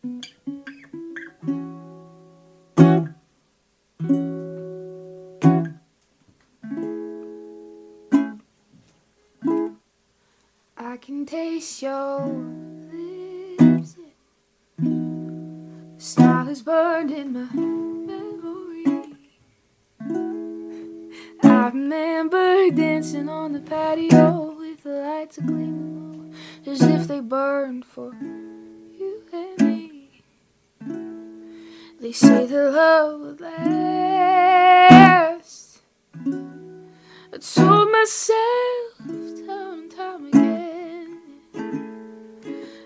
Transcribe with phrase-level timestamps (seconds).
[0.00, 0.10] I
[11.00, 12.26] can taste your
[12.92, 13.96] lips.
[15.96, 19.16] Smile is burned in my memory.
[21.42, 27.18] I remember dancing on the patio with the lights a gleaming low, as if they
[27.18, 28.12] burned for
[32.08, 34.62] They say that love will last.
[36.16, 38.96] I told myself
[39.46, 41.20] time and time again.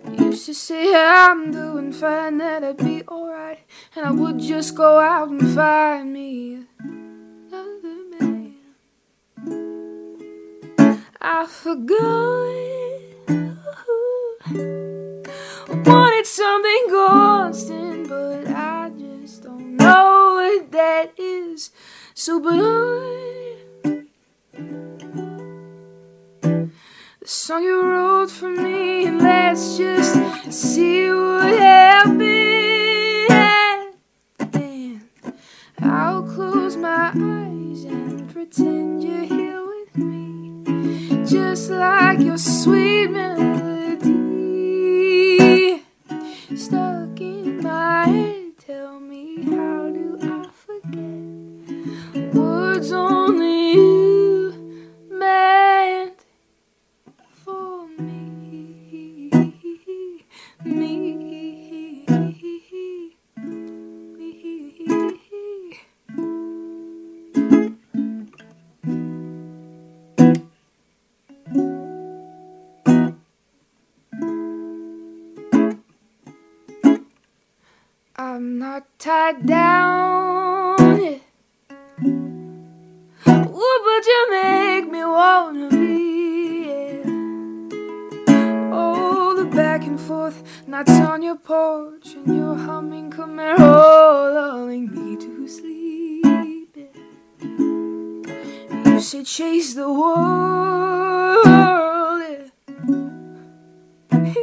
[0.04, 3.60] I used to say I'm doing fine, that I'd be alright,
[3.94, 8.56] and I would just go out and find me another man.
[11.20, 12.72] I forgot.
[15.86, 18.51] Wanted something constant, but
[19.82, 21.70] What that is.
[22.14, 22.58] So, I.
[27.20, 30.14] The song you wrote for me, and let's just
[30.52, 32.22] see what happens.
[34.50, 35.02] And
[35.80, 40.64] I'll close my eyes and pretend you're here with me,
[41.24, 43.51] just like your sweet melody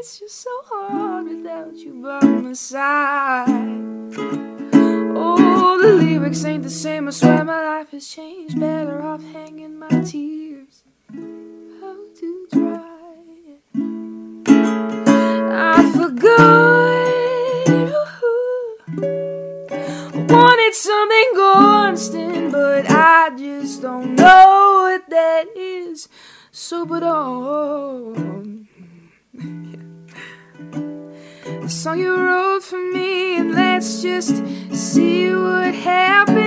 [0.09, 3.46] It's just so hard without you by my side.
[5.16, 7.08] Oh, the lyrics ain't the same.
[7.08, 8.59] I swear my life has changed.
[8.59, 10.84] Better off hanging my tears
[11.14, 13.59] out to dry.
[15.75, 16.50] I forgot.
[20.28, 26.09] Wanted something constant, but I just don't know what that is.
[26.50, 28.68] So, but on.
[31.69, 34.44] The song you wrote for me, and let's just
[34.74, 36.40] see what happens.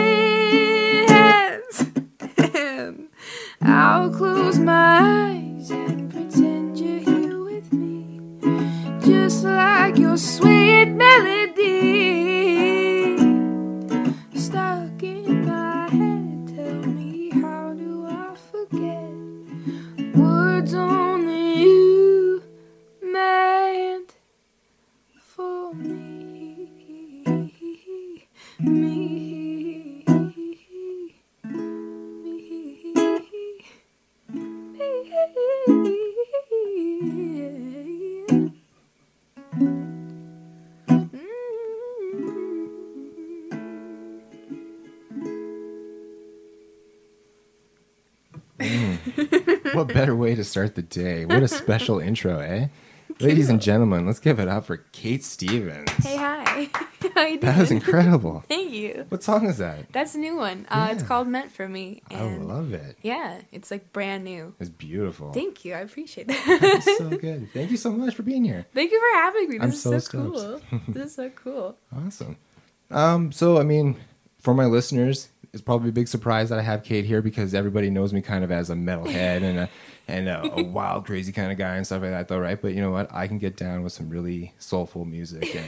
[2.52, 3.08] And
[3.62, 4.98] I'll close my
[5.30, 8.18] eyes and pretend you're here with me,
[9.06, 11.56] just like your sweet melody
[14.36, 16.48] stuck in my head.
[16.56, 21.11] Tell me, how do I forget words only
[28.62, 30.04] me, me.
[49.74, 51.24] what better way to start the day?
[51.24, 52.68] What a special intro, eh?
[53.20, 55.90] Ladies and gentlemen, let's give it up for Kate Stevens.
[56.04, 56.18] Hey,
[56.72, 57.36] How?
[57.38, 58.44] That was incredible.
[58.48, 59.06] Thank you.
[59.08, 59.92] What song is that?
[59.92, 60.66] That's a new one.
[60.70, 62.02] Uh, It's called Meant for Me.
[62.10, 62.96] I love it.
[63.02, 64.54] Yeah, it's like brand new.
[64.60, 65.32] It's beautiful.
[65.32, 65.74] Thank you.
[65.74, 66.96] I appreciate that.
[66.98, 67.48] so good.
[67.52, 68.66] Thank you so much for being here.
[68.74, 69.58] Thank you for having me.
[69.58, 70.80] This I'm is so so, cool.
[70.88, 71.76] this is so cool.
[71.94, 72.36] Awesome.
[72.90, 73.96] Um, so I mean,
[74.38, 77.90] for my listeners, it's probably a big surprise that I have Kate here because everybody
[77.90, 79.68] knows me kind of as a metalhead and a
[80.08, 82.60] and a, a wild, crazy kind of guy and stuff like that, though, right?
[82.60, 83.12] But you know what?
[83.14, 85.66] I can get down with some really soulful music and.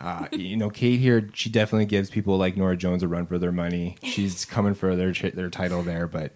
[0.00, 3.38] Uh, you know, Kate here, she definitely gives people like Norah Jones a run for
[3.38, 3.96] their money.
[4.02, 6.32] She's coming for their their title there, but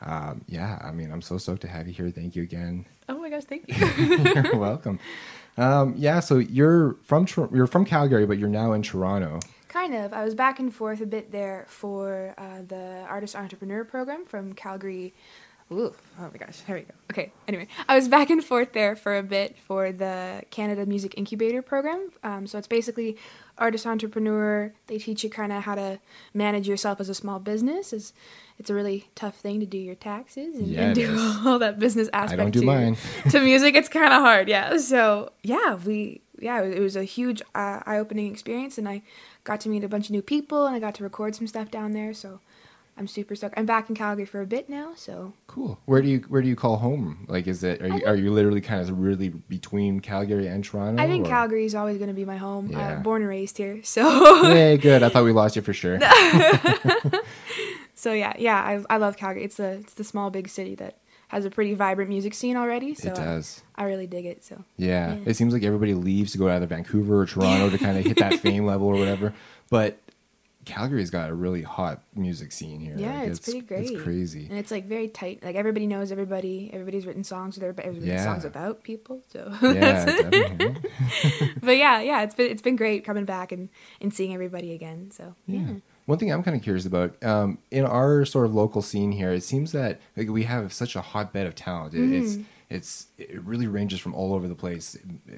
[0.00, 2.10] um, yeah, I mean, I'm so stoked to have you here.
[2.10, 2.86] Thank you again.
[3.08, 4.32] Oh my gosh, thank you.
[4.34, 4.98] You're welcome.
[5.58, 9.38] Um, yeah, so you're from you're from Calgary, but you're now in Toronto.
[9.68, 10.12] kind of.
[10.14, 14.54] I was back and forth a bit there for uh, the Artist Entrepreneur program from
[14.54, 15.14] Calgary
[15.72, 16.94] Ooh, oh my gosh, here we go.
[17.10, 21.14] Okay, anyway, I was back and forth there for a bit for the Canada Music
[21.16, 22.10] Incubator program.
[22.22, 23.16] Um, so it's basically
[23.58, 24.72] artist entrepreneur.
[24.86, 25.98] They teach you kind of how to
[26.34, 27.92] manage yourself as a small business.
[27.92, 28.12] It's,
[28.58, 31.78] it's a really tough thing to do your taxes and, Yeah, and do all that
[31.78, 32.40] business aspect.
[32.40, 32.96] I don't do to, mine.
[33.30, 33.74] to music.
[33.74, 34.76] It's kind of hard, yeah.
[34.76, 39.02] So yeah, we yeah, it was a huge uh, eye-opening experience, and I
[39.44, 41.70] got to meet a bunch of new people, and I got to record some stuff
[41.70, 42.12] down there.
[42.12, 42.40] So
[42.96, 43.54] I'm super stoked.
[43.56, 45.78] I'm back in Calgary for a bit now, so Cool.
[45.86, 47.24] Where do you where do you call home?
[47.28, 51.02] Like, is it are you, are you literally kind of really between Calgary and Toronto?
[51.02, 52.68] I think or- Calgary is always going to be my home.
[52.70, 52.98] Yeah.
[52.98, 55.02] Uh, born and raised here, so Yay, good.
[55.02, 55.98] I thought we lost you for sure.
[57.94, 58.56] so yeah, yeah.
[58.60, 59.44] I I love Calgary.
[59.44, 60.98] It's the it's the small big city that
[61.28, 62.94] has a pretty vibrant music scene already.
[62.94, 63.62] So it does.
[63.74, 64.44] I, I really dig it.
[64.44, 65.14] So Yeah.
[65.14, 65.20] Yeah.
[65.24, 68.04] It seems like everybody leaves to go to either Vancouver or Toronto to kind of
[68.04, 69.32] hit that fame level or whatever.
[69.70, 69.98] But
[70.64, 72.94] Calgary's got a really hot music scene here.
[72.96, 73.90] Yeah, Like, it's pretty great.
[73.90, 74.46] It's crazy.
[74.48, 75.42] and it's like very tight.
[75.42, 76.70] Like everybody knows everybody.
[76.72, 77.88] Everybody's written songs with everybody.
[77.88, 78.24] Everybody's Yeah.
[78.24, 79.22] songs about people.
[79.32, 80.04] So Yeah,
[81.62, 83.68] but yeah, yeah, it's been it's been great coming back and
[84.00, 85.10] and seeing everybody again.
[85.10, 85.74] So yeah, Yeah.
[86.06, 89.32] One thing I'm kind of curious about um, in our sort of local scene here,
[89.32, 91.94] it seems that like, we have such a hotbed of talent.
[91.94, 92.42] It, It's Mm-hmm.
[92.70, 94.96] it's it really ranges from all over the place.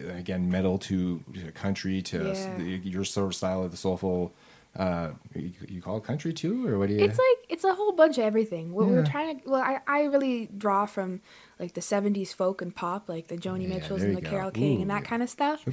[0.09, 2.59] Again, metal to, to country to Yeah.
[2.83, 4.33] your sort of style of the soulful.
[4.77, 7.05] Uh, you, you call it country too, or what do you?
[7.05, 8.73] it's like it's a whole bunch of everything.
[8.73, 11.21] What we're trying to well, I I really draw from
[11.59, 14.31] like the '70s folk and pop, like the Joni Yeah, Mitchells and the go.
[14.31, 15.65] Carole King Ooh, and that kind of stuff.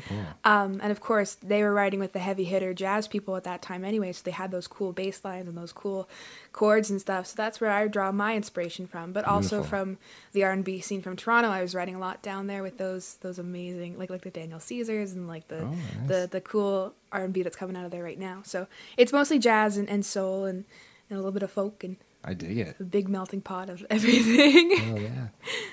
[0.44, 3.62] Um, and of course, they were writing with the heavy hitter jazz people at that
[3.62, 6.08] time anyway, so they had those cool bass lines and those cool
[6.54, 7.28] chords and stuff.
[7.28, 9.98] So that's where I draw my inspiration from, but also from
[10.34, 11.50] the R and B scene from Toronto.
[11.50, 14.60] I was writing a lot down there with those those amazing like like the Daniel
[14.60, 16.08] Caesars and like the Oh, nice.
[16.08, 18.42] the the cool R and B that's coming out of there right now.
[18.44, 18.68] So
[18.98, 20.66] it's mostly jazz and, and soul and,
[21.10, 22.76] and a little bit of folk and I dig it.
[22.80, 24.72] a big melting pot of everything.
[24.94, 25.28] Oh yeah.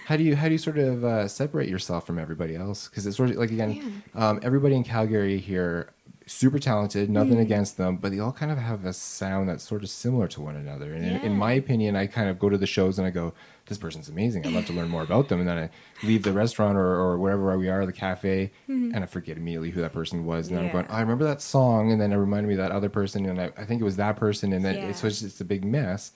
[0.06, 2.88] How do you how do you sort of uh, separate yourself from everybody else?
[2.88, 5.90] Because it's sort of like again, um, everybody in Calgary here,
[6.26, 7.10] super talented.
[7.10, 7.42] Nothing Mm.
[7.42, 10.40] against them, but they all kind of have a sound that's sort of similar to
[10.40, 10.94] one another.
[10.94, 13.34] And in, in my opinion, I kind of go to the shows and I go,
[13.66, 14.46] "This person's amazing.
[14.46, 17.18] I'd love to learn more about them." And then I leave the restaurant or, or
[17.18, 20.48] wherever we are, the cafe, and I forget immediately who that person was.
[20.48, 20.86] And then I'm going.
[20.88, 23.38] Oh, "I remember that song," and then it reminded me of that other person, and
[23.38, 24.88] I, I think it was that person, and then Yeah.
[24.88, 26.12] it's so it's just a big mess.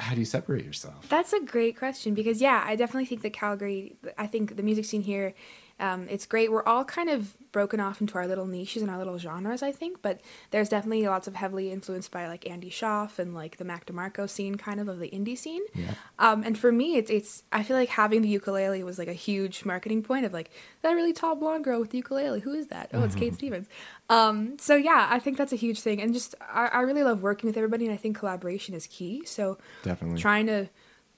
[0.00, 1.08] How do you separate yourself?
[1.08, 3.96] That's a great question because yeah, I definitely think that Calgary.
[4.16, 5.34] I think the music scene here,
[5.80, 6.52] um, it's great.
[6.52, 9.62] We're all kind of broken off into our little niches and our little genres.
[9.62, 13.56] I think, but there's definitely lots of heavily influenced by like Andy Shauf and like
[13.56, 15.62] the Mac DeMarco scene, kind of of the indie scene.
[15.74, 15.94] Yeah.
[16.18, 17.42] Um, and for me, it's it's.
[17.50, 20.50] I feel like having the ukulele was like a huge marketing point of like
[20.82, 22.40] that really tall blonde girl with the ukulele.
[22.40, 22.90] Who is that?
[22.92, 23.66] Oh, it's Kate Stevens.
[24.08, 27.22] Um, so yeah, I think that's a huge thing, and just I, I really love
[27.22, 29.24] working with everybody, and I think collaboration is key.
[29.24, 30.20] So Definitely.
[30.20, 30.68] trying to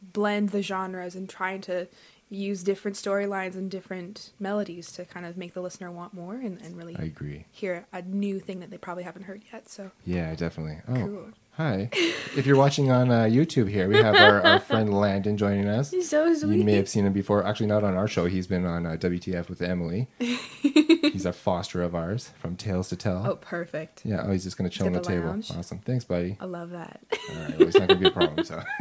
[0.02, 1.86] blend the genres and trying to
[2.32, 6.60] use different storylines and different melodies to kind of make the listener want more and,
[6.62, 7.44] and really I agree.
[7.52, 9.68] hear a new thing that they probably haven't heard yet.
[9.68, 10.78] So Yeah, definitely.
[10.88, 11.28] Oh, Cool.
[11.52, 11.90] hi.
[11.92, 15.90] if you're watching on uh, YouTube here, we have our, our friend Landon joining us.
[15.90, 16.56] He's so sweet.
[16.58, 17.44] You may have seen him before.
[17.46, 18.24] Actually, not on our show.
[18.24, 20.08] He's been on uh, WTF with Emily.
[20.18, 23.26] he's a foster of ours from Tails to Tell.
[23.26, 24.06] oh, perfect.
[24.06, 25.26] Yeah, oh, he's just going to chill on the, table.
[25.26, 25.50] lounge.
[25.50, 25.80] Awesome.
[25.80, 26.38] Thanks, buddy.
[26.40, 27.00] I love that.
[27.30, 28.62] All right, well, it's not going to be a problem, so.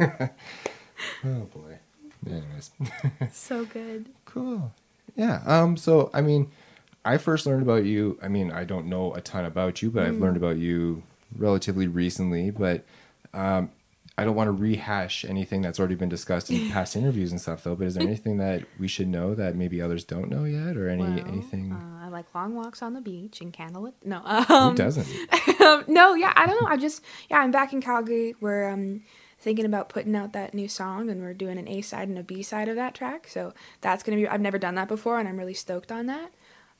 [1.24, 1.78] oh, boy.
[2.26, 2.70] Anyways.
[3.32, 4.06] so good.
[4.24, 4.72] Cool.
[5.16, 5.42] Yeah.
[5.46, 5.76] Um.
[5.76, 6.50] So I mean,
[7.04, 8.18] I first learned about you.
[8.22, 11.02] I mean, I don't know a ton about you, but I've learned about you
[11.36, 12.50] relatively recently.
[12.50, 12.84] But
[13.34, 13.70] um,
[14.16, 17.64] I don't want to rehash anything that's already been discussed in past interviews and stuff,
[17.64, 17.74] though.
[17.74, 20.88] But is there anything that we should know that maybe others don't know yet, or
[20.88, 21.72] any Well, anything?
[21.72, 23.94] Uh, I like long walks on the beach and candlelit.
[24.04, 25.08] No, Who um, doesn't?
[25.60, 26.68] um, no, yeah, I don't know.
[26.68, 28.34] I just, yeah, I'm back in Calgary.
[28.40, 29.02] We're um,
[29.42, 32.22] thinking about putting out that new song, and we're doing an A side and a
[32.22, 33.26] B side of that track.
[33.28, 34.28] So that's gonna be.
[34.28, 36.32] I've never done that before, and I'm really stoked on that.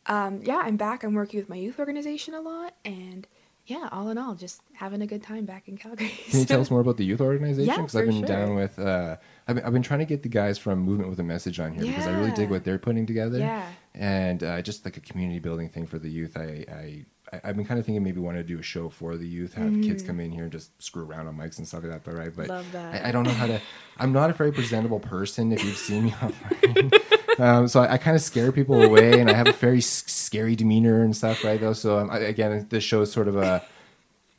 [0.06, 1.04] Um, yeah, I'm back.
[1.04, 3.26] I'm working with my youth organization a lot, and
[3.66, 6.08] yeah, all in all, just having a good time back in Calgary.
[6.30, 7.68] Can you tell us more about the youth organization?
[7.68, 8.78] Yeah, Because I've for been down with.
[8.78, 9.16] Uh,
[9.46, 11.72] I've, been, I've been trying to get the guys from Movement with a Message on
[11.72, 13.38] here because I really dig what they're putting together.
[13.38, 13.66] Yeah.
[13.94, 16.36] And uh, just like a community building thing for the youth.
[16.36, 17.04] I, I
[17.44, 19.72] I've been kind of thinking maybe want to do a show for the youth, have
[19.82, 22.04] kids come in here and just screw around on mics and stuff like that.
[22.04, 22.32] Though, right?
[22.34, 22.48] But Mm.
[22.50, 23.06] Love that.
[23.06, 23.60] I, I don't know how to.
[23.98, 25.52] I'm not a very presentable person.
[25.52, 26.90] If you've seen me online.
[27.38, 30.04] Um, so I, I kind of scare people away, and I have a very s-
[30.06, 31.58] scary demeanor and stuff, right?
[31.60, 33.62] Though, so um, I, again, this show is sort of a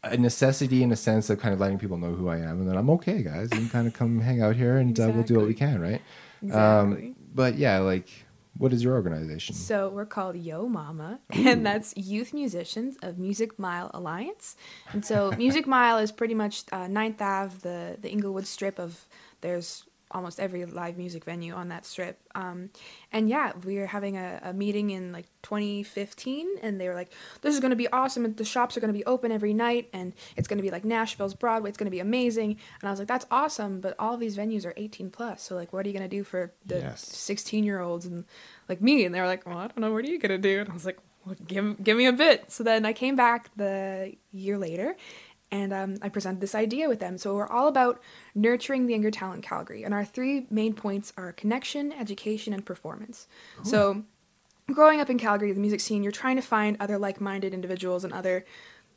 [0.04, 2.68] a necessity in a sense of kind of letting people know who I am, and
[2.70, 3.50] then I'm okay, guys.
[3.52, 5.80] You can kind of come hang out here, and uh, we'll do what we can,
[5.82, 6.02] right?
[6.44, 7.08] Exactly.
[7.08, 8.10] Um, but yeah, like,
[8.58, 9.56] what is your organization?
[9.56, 14.56] So we're called Yo Mama, and that's Youth Musicians of Music Mile Alliance.
[14.92, 19.06] And so Music Mile is pretty much uh, 9th Ave, the the Inglewood strip of.
[19.42, 22.20] There's almost every live music venue on that strip.
[22.36, 22.70] Um,
[23.12, 27.12] and yeah, we were having a, a meeting in like 2015, and they were like,
[27.41, 28.34] "This is going to be awesome.
[28.36, 30.86] The shops are going to be open every night, and it's going to be like
[30.86, 31.70] Nashville's Broadway.
[31.70, 34.65] It's going to be amazing." And I was like, "That's awesome!" But all these venues
[34.65, 37.01] are 18 plus, so like, what are you going to do for the Yes.
[37.05, 38.25] 16 year olds and
[38.70, 39.05] like me?
[39.05, 39.91] And they were like, "Well, I don't know.
[39.91, 42.13] What are you going to do?" And I was like, well, "Give give me a
[42.13, 44.96] bit." So then I came back the year later,
[45.54, 47.20] and um, I presented this idea with them.
[47.20, 48.02] So we're all about
[48.34, 52.66] nurturing the younger talent in Calgary, and our three main points are connection, education, and
[52.66, 53.28] performance.
[53.62, 54.04] So,
[54.72, 58.12] growing up in Calgary, the music scene, you're trying to find other like-minded individuals and
[58.12, 58.46] other,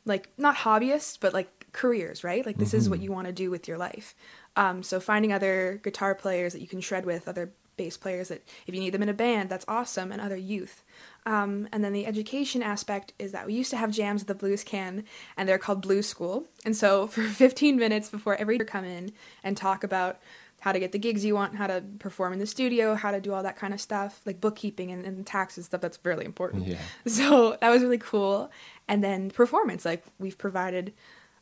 [0.05, 2.43] like not hobbyists, but like careers, right?
[2.43, 4.15] Like this is what you want to do with your life.
[4.55, 8.41] Um, so finding other guitar players that you can shred with, other bass players that
[8.65, 10.83] if you need them in a band, that's awesome, and other youth.
[11.27, 14.33] Um, and then the education aspect is that we used to have jams at the
[14.33, 15.03] Blues Can,
[15.35, 16.45] and they're called Blues School.
[16.63, 19.11] And so for 15 minutes before every year come in
[19.43, 20.19] and talk about
[20.61, 23.19] how to get the gigs you want, how to perform in the studio, how to
[23.19, 25.81] do all that kind of stuff, like bookkeeping and, and taxes stuff.
[25.81, 26.65] That's really important.
[26.65, 26.77] Yeah.
[27.05, 28.49] So that was really cool.
[28.87, 30.93] And then performance, like we've provided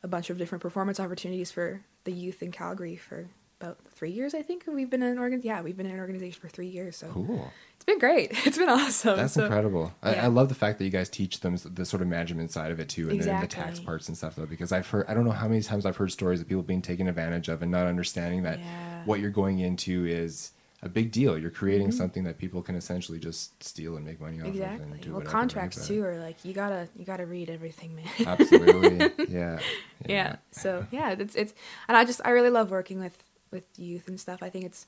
[0.02, 3.30] a bunch of different performance opportunities for the youth in Calgary for
[3.62, 4.66] about three years, I think.
[4.68, 5.42] We've been in an organ.
[5.44, 6.98] Yeah, we've been in an organization for three years.
[6.98, 7.52] So Cool.
[7.88, 8.32] It's been great.
[8.48, 9.18] It's been awesome.
[9.18, 9.94] That's So- incredible.
[10.02, 10.24] I, yeah.
[10.26, 12.80] I love the fact that you guys teach them the sort of management side of
[12.80, 14.46] it too, and, and the tax parts and stuff though.
[14.46, 16.82] Because I've heard, I don't know how many times I've heard stories of people being
[16.82, 19.04] taken advantage of and not understanding that Yeah.
[19.06, 20.52] what you're going into is
[20.82, 21.36] a big deal.
[21.38, 24.62] You're creating something that people can essentially just steal and make money off of and
[24.64, 24.84] Mm-hmm.
[24.94, 25.12] Exactly.
[25.12, 28.06] Well, contracts too are like you gotta you gotta read everything, man.
[28.28, 29.26] Absolutely.
[29.30, 29.60] Yeah.
[30.08, 30.36] yeah.
[30.52, 31.54] So yeah, it's it's
[31.88, 34.44] and I just I really love working with with youth and stuff.
[34.44, 34.86] I think it's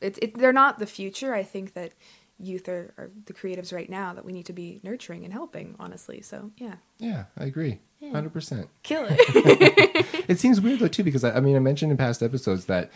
[0.00, 1.34] it's it, they're not the future.
[1.34, 1.92] I think that
[2.38, 5.76] youth are, are the creatives right now that we need to be nurturing and helping.
[5.78, 7.80] Honestly, so yeah, Yeah, I agree.
[8.00, 8.10] Yeah.
[8.12, 8.68] Hundred percent.
[8.82, 10.00] kill it.
[10.28, 12.90] It seems weird though too because I, I mean I mentioned in past episodes that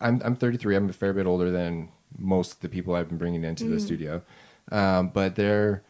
[0.00, 0.76] I'm I'm 33.
[0.76, 3.80] I'm a fair bit older than most of the people I've been bringing into the
[3.80, 4.22] studio,
[4.70, 5.82] um, but they're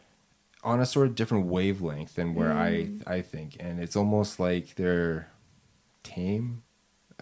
[0.64, 4.74] on a sort of different wavelength than where I I think, and it's almost like
[4.76, 5.30] they're
[6.02, 6.62] tame.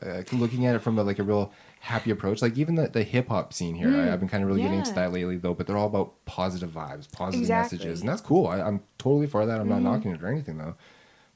[0.01, 1.53] Uh, looking at it from a, like a real
[1.87, 4.13] happy approach, like even the, the hip hop scene here, I, hmm.
[4.13, 5.55] I've been kind of really getting into that lately though.
[5.55, 7.79] But they're all about positive vibes, positive Exactly.
[7.79, 8.49] messages, and that's cool.
[8.49, 9.61] I, I'm totally for that.
[9.61, 9.85] I'm not hmm.
[9.85, 10.75] knocking it or anything though.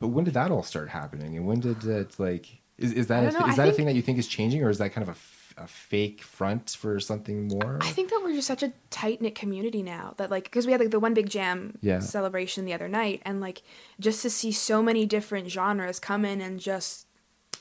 [0.00, 1.36] But when did that all start happening?
[1.36, 3.46] And when did it like is, is that a, know.
[3.46, 5.14] is I that a thing that you think is changing, or is that kind of
[5.14, 5.18] a
[5.56, 7.78] a fake front for something more?
[7.80, 10.72] I think that we're just such a tight knit community now that like because we
[10.72, 12.00] had like the one big jam Yeah.
[12.00, 13.62] celebration the other night and like
[13.98, 17.06] just to see so many different genres come in and just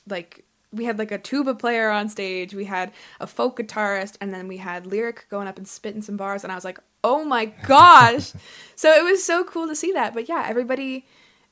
[0.08, 4.34] like we had like a tuba player on stage, we had a folk guitarist, and
[4.34, 7.24] then we had lyric going up and spitting some bars, and I was like, oh
[7.26, 8.34] my gosh!
[8.76, 10.14] so it was so cool to see that.
[10.14, 11.06] But yeah, everybody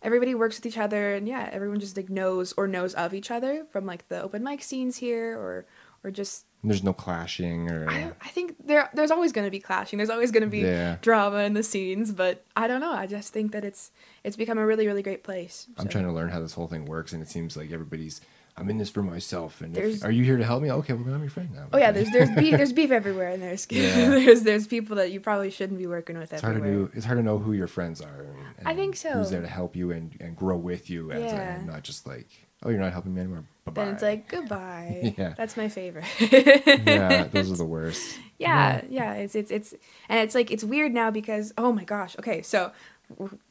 [0.04, 3.32] everybody works with each other, and yeah, everyone just like knows or knows of each
[3.32, 5.66] other from like the open mic scenes here, or
[6.04, 9.60] or just There's no clashing or I, I think there there's always going to be
[9.60, 9.98] clashing.
[9.98, 10.98] There's always going to be Yeah.
[11.02, 12.94] drama in the scenes, but I don't know.
[12.94, 13.92] I just think that it's
[14.24, 15.68] it's become a really really great place.
[15.78, 18.22] I'm trying to learn how this whole thing works, and it seems like everybody's.
[18.60, 20.72] I'm in this for myself, and if, are you here to help me?
[20.72, 21.68] Okay, well I'm your friend now.
[21.72, 24.10] Oh yeah, there's there's beef there's beef everywhere, and there's Yeah.
[24.10, 26.88] there's there's people that you probably shouldn't be working with It's hard to everywhere.
[26.88, 26.92] do.
[26.96, 28.22] It's hard to know who your friends are.
[28.22, 29.12] And, and I think so.
[29.12, 31.56] Who's there to help you and, and grow with you, as Yeah.
[31.58, 32.28] and not just like,
[32.64, 33.44] oh, you're not helping me anymore.
[33.66, 33.86] Bye bye.
[33.86, 35.14] Then it's like goodbye.
[35.18, 35.36] Yeah.
[35.38, 36.06] That's my favorite.
[36.20, 38.18] yeah, those are the worst.
[38.40, 39.14] yeah, yeah.
[39.14, 39.74] It's it's it's
[40.10, 42.16] and it's like it's weird now because oh my gosh.
[42.18, 42.72] Okay, so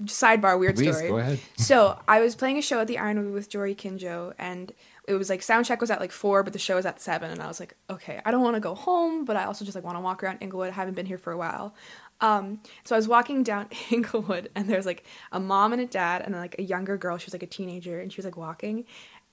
[0.04, 1.08] sidebar weird Please story.
[1.08, 1.40] go ahead.
[1.56, 4.72] so I was playing a show at the Ironwood with Jory Kinjo, and
[5.06, 7.30] it was like sound check was at like four, but the show was at seven,
[7.30, 9.74] and I was like, okay, I don't want to go home, but I also just
[9.74, 10.68] like want to walk around Inglewood.
[10.68, 11.74] I haven't been here for a while.
[12.20, 16.22] Um, so I was walking down Inglewood, and there's like a mom and a dad,
[16.22, 17.18] and then like a younger girl.
[17.18, 18.84] She was like a teenager, and she was like walking.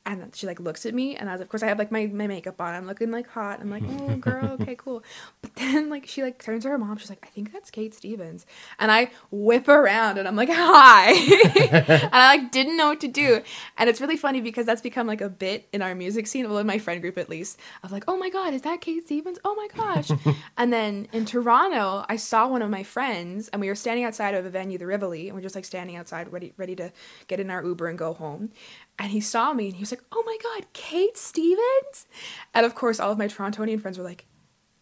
[0.05, 1.91] And then she like looks at me, and I was of course I have like
[1.91, 2.75] my, my makeup on.
[2.75, 3.62] I'm looking like hot.
[3.62, 5.01] I'm like, oh girl, okay, cool.
[5.41, 6.98] But then like she like turns to her mom.
[6.98, 8.45] She's like, I think that's Kate Stevens.
[8.79, 11.12] And I whip around, and I'm like, hi.
[11.72, 13.41] and I like didn't know what to do.
[13.77, 16.57] And it's really funny because that's become like a bit in our music scene, well
[16.57, 17.57] in my friend group at least.
[17.81, 19.39] I was like, oh my god, is that Kate Stevens?
[19.45, 20.12] Oh my gosh.
[20.57, 24.36] and then in Toronto, I saw one of my friends, and we were standing outside
[24.36, 26.91] of a venue, the Rivoli, and we're just like standing outside, ready ready to
[27.27, 28.51] get in our Uber and go home.
[29.00, 32.07] And he saw me, and he was like, oh my god, Kate Stevens.
[32.53, 34.25] And of course, all of my Torontonian friends were like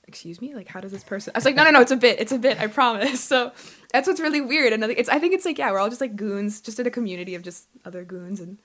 [0.07, 1.95] excuse me like how does this person i was like no no no it's a
[1.95, 3.49] bit it's a bit i promise so
[3.93, 5.87] that's what's really weird and I think it's i think it's like yeah we're all
[5.87, 8.57] just like goons just in a community of just other goons and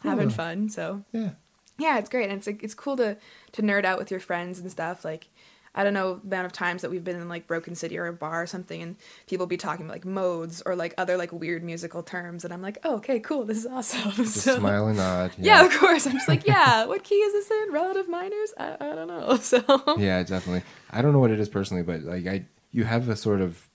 [0.00, 1.30] cool, having fun so Yeah.
[1.76, 3.16] yeah it's great and it's like it's cool to
[3.50, 5.26] to nerd out with your friends and stuff like
[5.74, 8.06] I don't know the amount of times that we've been in like Broken City or
[8.06, 11.32] a bar or something, and people be talking about like modes or like other like
[11.32, 14.10] weird musical terms, and I'm like, oh, okay, cool, this is awesome.
[14.16, 15.32] Just So- smile and nod.
[15.38, 16.06] Yeah, of course.
[16.06, 16.84] I'm just like, yeah.
[16.84, 17.72] What key is this in?
[17.72, 18.52] Relative minors?
[18.58, 19.36] I, I don't know.
[19.42, 19.62] So
[19.98, 20.62] yeah, definitely.
[20.90, 23.68] I don't know what it is personally, but like I, you have a sort of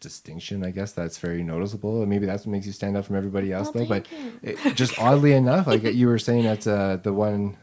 [0.00, 3.16] distinction, I guess that's very noticeable, and maybe that's what makes you stand out from
[3.16, 3.88] everybody else, Well, though.
[4.00, 4.06] But
[4.42, 7.56] it, just oddly enough, like you were saying at uh, the one,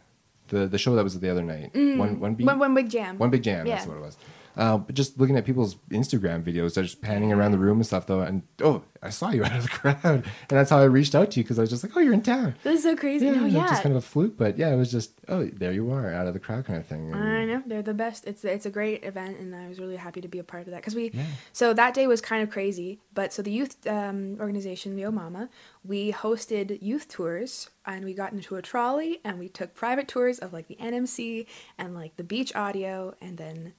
[0.47, 1.97] the the show that was the other night, mm.
[1.97, 3.17] one one beat, one, one big jam.
[3.17, 3.65] one big jam.
[3.65, 4.17] That's what it was.
[4.57, 7.85] Uh, but just looking at people's Instagram videos, they're just panning around the room and
[7.85, 8.21] stuff, though.
[8.21, 11.31] And oh, I saw you out of the crowd, and that's how I reached out
[11.31, 12.55] to you because I was just like, oh, you're in town.
[12.63, 13.25] This is so crazy.
[13.25, 13.67] Yeah, no, it was yeah.
[13.67, 16.27] just kind of a fluke, but yeah, it was just oh, there you are, out
[16.27, 17.11] of the crowd kind of thing.
[17.11, 18.25] And- I know they're the best.
[18.25, 20.71] It's it's a great event, and I was really happy to be a part of
[20.71, 21.11] that because we.
[21.13, 21.23] Yeah.
[21.53, 25.49] So that day was kind of crazy, but so the youth um, organization, the Mama,
[25.83, 30.39] we hosted youth tours, and we got into a trolley, and we took private tours
[30.39, 31.45] of like the NMC
[31.77, 33.73] and like the beach audio, and then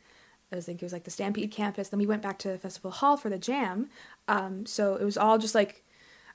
[0.50, 1.88] I was thinking it was like the Stampede campus.
[1.88, 3.90] Then we went back to Festival Hall for the jam.
[4.28, 5.84] Um, so it was all just like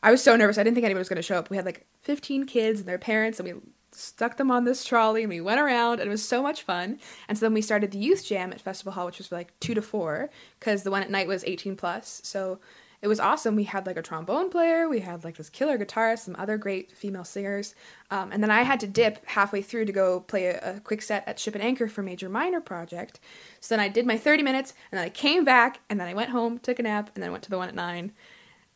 [0.04, 0.58] I was so nervous.
[0.58, 1.50] I didn't think anyone was going to show up.
[1.50, 3.60] We had like 15 kids and their parents, and we
[3.94, 7.00] stuck them on this trolley and we went around, and it was so much fun.
[7.28, 9.74] And so then we started the youth jam at Festival Hall, which was like two
[9.74, 10.30] to four,
[10.60, 12.22] because the one at night was 18 plus.
[12.24, 12.60] So
[13.04, 13.56] it was awesome.
[13.56, 16.92] We had like a trombone player, we had like this killer guitarist, some other great
[16.92, 17.76] female singers,
[18.10, 21.02] um, and then I had to dip halfway through to go play a, a quick
[21.04, 23.20] set at Ship and Anchor for Major Minor Project.
[23.60, 26.16] So then I did my 30 minutes, and then I came back, and then I
[26.16, 28.14] went home, took a nap, and then went to the one at nine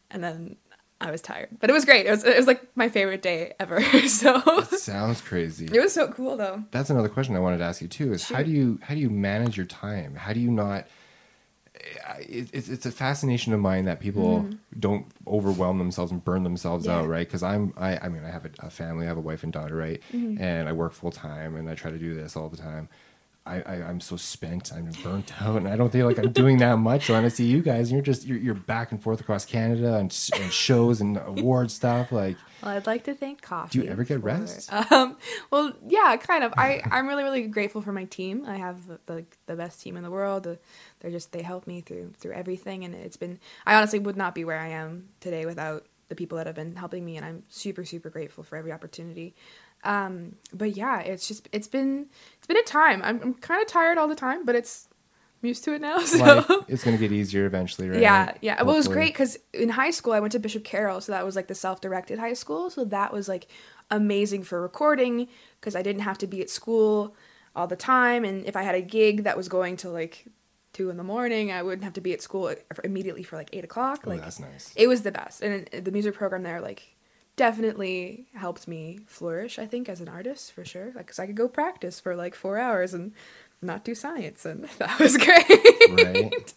[0.09, 0.55] and then
[0.99, 1.49] I was tired.
[1.59, 2.05] But it was great.
[2.05, 3.81] It was it was like my favorite day ever.
[4.07, 5.65] so Sounds crazy.
[5.65, 6.63] it was so cool though.
[6.71, 8.13] That's another question I wanted to ask you too.
[8.13, 10.15] Is how do you how do you manage your time?
[10.15, 10.87] How do you not?
[12.19, 14.79] It, it's it's a fascination of mine that people Mm-hmm.
[14.79, 16.97] don't overwhelm themselves and burn themselves Yeah.
[16.99, 17.27] out, right?
[17.27, 19.51] Because I'm I I mean I have a, a family, I have a wife and
[19.53, 20.01] daughter, right?
[20.13, 20.41] Mm-hmm.
[20.41, 22.89] And I work full time, and I try to do this all the time.
[23.45, 26.57] I, I I'm so spent, I'm burnt out, and I don't feel like I'm doing
[26.57, 27.05] that much.
[27.05, 29.45] So when I see you guys, and you're just you're, you're back and forth across
[29.45, 33.79] Canada and, and shows and award stuff, like Well, I'd like to thank coffee.
[33.79, 34.69] Do you ever get for- rest?
[34.91, 35.15] Um,
[35.49, 36.53] well, yeah, kind of.
[36.57, 38.43] I I'm really really grateful for my team.
[38.45, 40.43] I have the the, the best team in the world.
[40.43, 40.59] The,
[40.99, 43.39] they're just they help me through through everything, and it's been.
[43.65, 46.75] I honestly would not be where I am today without the people that have been
[46.75, 49.35] helping me, and I'm super super grateful for every opportunity.
[49.83, 53.01] Um, but yeah, it's just it's been it's been a time.
[53.03, 54.87] I'm I'm kind of tired all the time, but it's
[55.41, 55.99] I'm used to it now.
[56.05, 56.17] So.
[56.17, 57.99] life it's gonna get easier eventually, right?
[57.99, 58.61] Yeah, yeah.
[58.63, 61.23] Well, it was great because in high school I went to Bishop Carroll, so that
[61.25, 62.69] was like the self-directed high school.
[62.69, 63.47] So that was like
[63.91, 65.27] amazing for recording
[65.59, 67.15] because I didn't have to be at school
[67.55, 70.25] all the time, and if I had a gig that was going to like
[70.77, 73.63] two in the morning, I wouldn't have to be at school immediately for like eight
[73.63, 74.03] o'clock.
[74.05, 74.73] Oh, like that's nice.
[74.75, 76.95] it was the best, and the music program there like
[77.35, 79.57] definitely helped me flourish.
[79.59, 82.35] I think as an artist for sure, like because I could go practice for like
[82.35, 83.13] four hours and
[83.61, 86.05] not do science, and that was great.
[86.05, 86.53] right?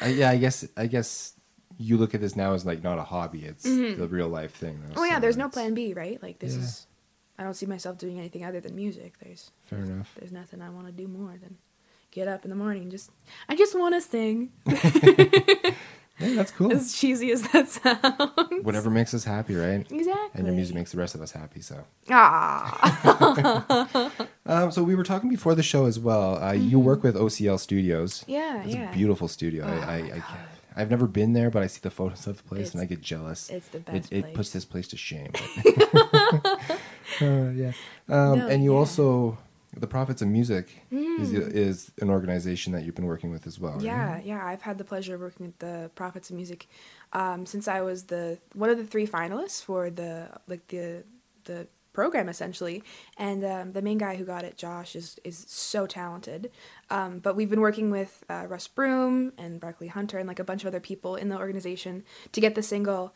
[0.00, 1.34] I, yeah, I guess I guess
[1.78, 4.00] you look at this now as like not a hobby; it's mm-hmm.
[4.00, 4.82] the real life thing.
[4.86, 6.22] though, Oh yeah, there's no plan B, right?
[6.22, 6.62] Like this Yeah.
[6.62, 6.86] is
[7.38, 9.14] I don't see myself doing anything other than music.
[9.18, 10.14] There's Fair enough.
[10.18, 11.56] there's nothing I want to do more than
[12.12, 13.10] get up in the morning just
[13.48, 14.52] I just want to sing.
[16.18, 16.70] Yeah, that's cool.
[16.70, 18.64] As cheesy as that sounds.
[18.64, 19.80] Whatever makes us happy, right?
[19.90, 20.30] Exactly.
[20.34, 21.62] And your music makes the rest of us happy.
[21.62, 24.10] So, Ah.
[24.46, 26.40] um, so we were talking before the show as well.
[26.40, 28.20] Uh, You work with OCL Studios.
[28.20, 28.30] Mm-hmm.
[28.30, 28.90] Yeah, It's yeah.
[28.90, 29.64] a beautiful studio.
[29.66, 32.42] Oh i i can't I've never been there, but I see the photos of the
[32.44, 33.50] place and I get jealous.
[33.50, 34.36] it's the It, best it place.
[34.36, 35.32] puts this place to shame.
[37.20, 37.72] Uh, yeah.
[38.08, 38.78] Um, No, and you yeah.
[38.78, 39.38] also,
[39.76, 43.74] the Prophets of Music is, is an organization that you've been working with as well.
[43.74, 43.80] right?
[43.80, 43.84] Mm.
[43.84, 44.46] Yeah, yeah.
[44.46, 46.68] I've had the pleasure of working with the Prophets of Music
[47.12, 51.04] um, since I was the one of the three finalists for the like the
[51.44, 52.82] the program essentially.
[53.16, 56.50] And um, the main guy who got it, Josh, is is so talented.
[56.90, 60.44] Um, but we've been working with uh, Russ Broom and Barkley Hunter and like a
[60.44, 63.14] bunch of other people in the organization to get the single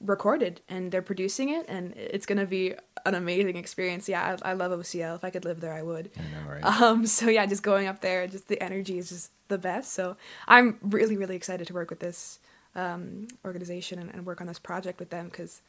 [0.00, 4.50] recorded and they're producing it and it's going to be an amazing experience yeah I,
[4.50, 6.64] I love ocl if i could live there i would I know, right?
[6.64, 9.92] um, so yeah, just going up there, just the energy is just the best.
[9.92, 10.16] So
[10.48, 12.38] I'm really, really excited to work with this
[12.74, 15.62] um, organization and, and work on this project with them because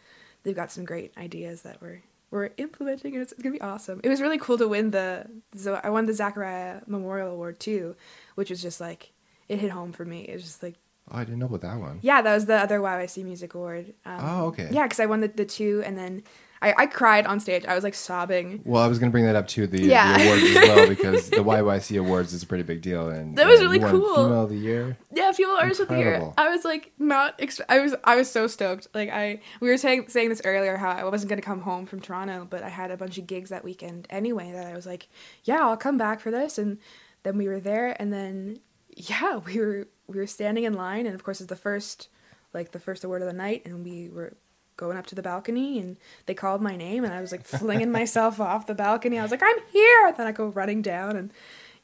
[0.43, 4.01] they've got some great ideas that we're we're implementing, and it's, it's gonna be awesome.
[4.03, 7.95] It was really cool to win the so I won the Zachariah Memorial Award too,
[8.35, 9.11] which was just like
[9.47, 10.21] it hit home for me.
[10.21, 10.75] It was just like
[11.11, 11.99] oh, I didn't know about that one.
[12.01, 13.93] yeah, that was the other YYC Music Award.
[14.05, 14.67] Um, Oh, okay.
[14.71, 16.23] Yeah, because I won the, the two, and then
[16.59, 17.65] I, I cried on stage.
[17.65, 18.61] I was like sobbing.
[18.65, 20.17] Well, I was going to bring that up too, the, Yeah.
[20.17, 23.09] the awards as well, because the YYC Awards is a pretty big deal.
[23.09, 24.15] And That was really cool.
[24.15, 24.97] Female of the Year.
[25.13, 26.33] Yeah, Female Artist of the Year.
[26.35, 27.35] I was like not.
[27.39, 27.93] Ex- I was.
[28.03, 28.87] I was so stoked.
[28.95, 31.99] Like I, we were saying saying this earlier how I wasn't gonna come home from
[32.01, 34.51] Toronto, but I had a bunch of gigs that weekend anyway.
[34.51, 35.09] That I was like,
[35.43, 36.57] yeah, I'll come back for this.
[36.57, 36.79] And
[37.21, 38.57] then we were there, and then
[38.95, 42.09] yeah, we were we were standing in line, and of course it's the first
[42.53, 44.33] like the first award of the night, and we were
[44.77, 47.91] going up to the balcony, and they called my name, and I was like flinging
[47.91, 49.19] myself off the balcony.
[49.19, 51.31] I was like, I'm here, and then I go running down, and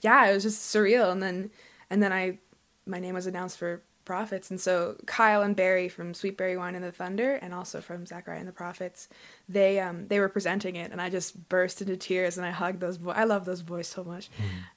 [0.02, 1.12] yeah, it was just surreal.
[1.12, 1.52] And then
[1.90, 2.40] and then I
[2.86, 6.76] my name was announced for Prophets, and so Kyle and Barry from Sweet Berry Wine
[6.76, 9.08] and the Thunder, and also from Zachariah and the Prophets,
[9.48, 12.82] they um they were presenting it, and I just burst into tears, and I hugged
[12.82, 13.16] those boys.
[13.18, 14.30] I love those boys so much,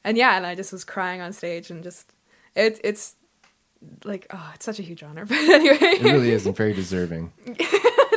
[0.05, 2.13] and yeah, and I just was crying on stage, and just
[2.55, 3.17] it's it's
[4.05, 5.25] like oh, it's such a huge honor.
[5.27, 7.33] But anyway, It really is, and very deserving.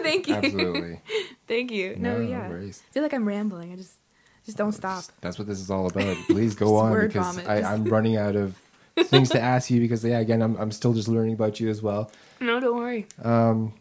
[0.03, 1.01] thank you, Absolutely.
[1.47, 1.95] thank you.
[1.97, 2.81] No, yeah, worries.
[2.89, 3.73] I feel like I'm rambling.
[3.73, 3.93] I just
[4.45, 5.03] just don't stop.
[5.21, 6.15] That's what this is all about.
[6.27, 7.47] Please go on because vomit.
[7.47, 8.57] I, I'm running out of
[9.05, 11.81] things to ask you because yeah, again, I'm I'm still just learning about you as
[11.81, 12.11] well.
[12.39, 13.07] No, don't worry.
[13.23, 13.73] Um,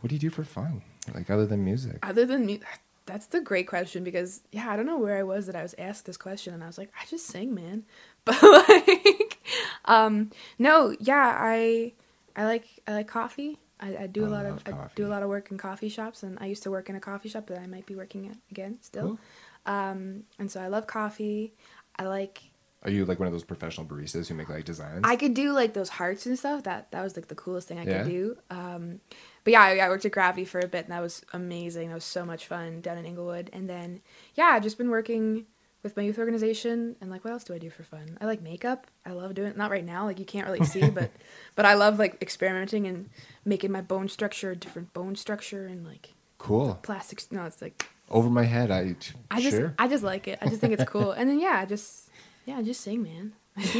[0.00, 0.82] what do you do for fun,
[1.14, 1.98] like other than music?
[2.02, 2.60] Other than me,
[3.06, 5.74] that's the great question because yeah, I don't know where I was that I was
[5.78, 7.84] asked this question, and I was like, I just sing, man.
[8.24, 9.23] But like,
[9.84, 11.92] um, no, yeah, I
[12.36, 13.58] I like I like coffee.
[13.80, 14.92] I, I do a I lot love of I coffee.
[14.96, 17.00] do a lot of work in coffee shops, and I used to work in a
[17.00, 19.18] coffee shop that I might be working at again still.
[19.66, 21.54] Um, and so I love coffee.
[21.98, 22.42] I like
[22.82, 25.00] Are you like one of those professional baristas who make like designs?
[25.04, 26.64] I could do like those hearts and stuff.
[26.64, 28.02] That that was like the coolest thing I Yeah?
[28.02, 28.36] could do.
[28.50, 29.00] Um,
[29.42, 31.88] but yeah, I, I worked at Gravity for a bit, and that was amazing.
[31.88, 33.50] That was so much fun down in Inglewood.
[33.52, 34.00] And then
[34.34, 35.46] yeah, I've just been working
[35.84, 36.96] with my youth organization.
[37.00, 38.18] And like, what else do I do for fun?
[38.20, 38.88] I like makeup.
[39.06, 39.56] I love doing it.
[39.56, 41.12] Not right now, like you can't really see, but
[41.54, 43.10] but I love like experimenting and
[43.44, 46.80] making my bone structure a different bone structure and like cool.
[46.82, 47.30] plastics.
[47.30, 48.96] No, it's like Over my head, I,
[49.30, 49.74] I just sure.
[49.78, 50.38] I just like it.
[50.42, 51.12] I just think it's cool.
[51.12, 52.08] and then yeah, I just
[52.46, 53.32] yeah, I just sing, man.
[53.56, 53.74] That's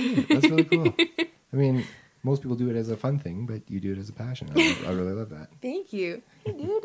[0.49, 0.95] really cool.
[1.53, 1.85] I mean,
[2.23, 4.51] most people do it as a fun thing, but you do it as a passion.
[4.55, 5.49] I, I really love that.
[5.61, 6.23] Thank you.
[6.45, 6.85] Hey, dude.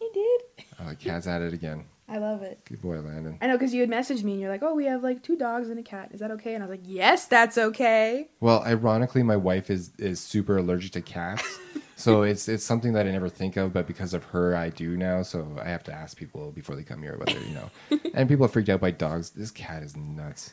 [0.00, 0.66] Hey, dude.
[0.80, 1.84] Oh, cat's at it again.
[2.08, 2.64] I love it.
[2.66, 3.38] Good boy, Landon.
[3.40, 5.36] I know because you had messaged me and you're like, "Oh, we have like two
[5.36, 6.10] dogs and a cat.
[6.12, 9.90] Is that okay?" And I was like, "Yes, that's okay." Well, ironically, my wife is
[9.98, 11.42] is super allergic to cats,
[11.96, 14.96] so it's it's something that I never think of, but because of her, I do
[14.96, 15.22] now.
[15.22, 17.70] So I have to ask people before they come here whether you know.
[18.14, 19.30] and people are freaked out by dogs.
[19.30, 20.52] This cat is nuts.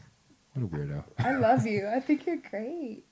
[0.53, 1.03] What a weirdo.
[1.19, 1.87] I love you.
[1.87, 3.03] I think you're great.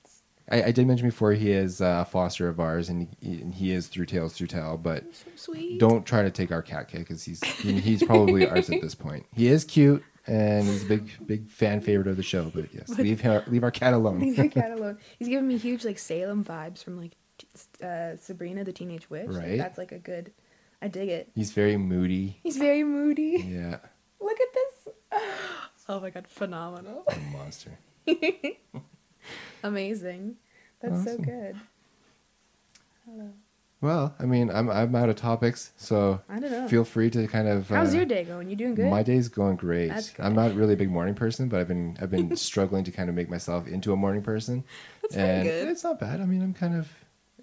[0.50, 3.72] I, I did mention before he is a foster of ours, and he, and he
[3.72, 4.76] is through Tails Through Tell.
[4.76, 5.04] But
[5.36, 8.80] so don't try to take our cat kid because he's he- he's probably ours at
[8.80, 9.26] this point.
[9.34, 12.50] He is cute and he's a big big fan favorite of the show.
[12.54, 14.18] But yes, leave him, leave our cat alone.
[14.20, 14.98] leave your cat alone.
[15.18, 17.12] He's giving me huge like Salem vibes from like
[17.82, 19.28] uh, Sabrina the Teenage Witch.
[19.28, 19.58] Like, Right.
[19.58, 20.32] that's like a good.
[20.82, 21.30] I dig it.
[21.34, 22.38] He's very moody.
[22.42, 23.44] He's very moody.
[23.46, 23.78] Yeah,
[24.20, 24.94] Look at this.
[25.88, 27.04] Oh my god, phenomenal.
[27.08, 27.72] a monster.
[29.62, 30.36] Amazing.
[30.80, 31.56] That's so good.
[33.06, 33.30] Hello.
[33.82, 36.68] Well, I mean, I'm I'm out of topics, so I don't know.
[36.68, 37.68] feel free to kind of.
[37.68, 38.50] How's uh, your day going?
[38.50, 38.90] You doing good?
[38.90, 39.90] My day's going great.
[40.18, 43.08] I'm not really a big morning person, but I've been I've been struggling to kind
[43.08, 44.64] of make myself into a morning person.
[45.02, 45.68] That's and good.
[45.68, 46.20] It's not bad.
[46.20, 46.92] I mean, I'm kind of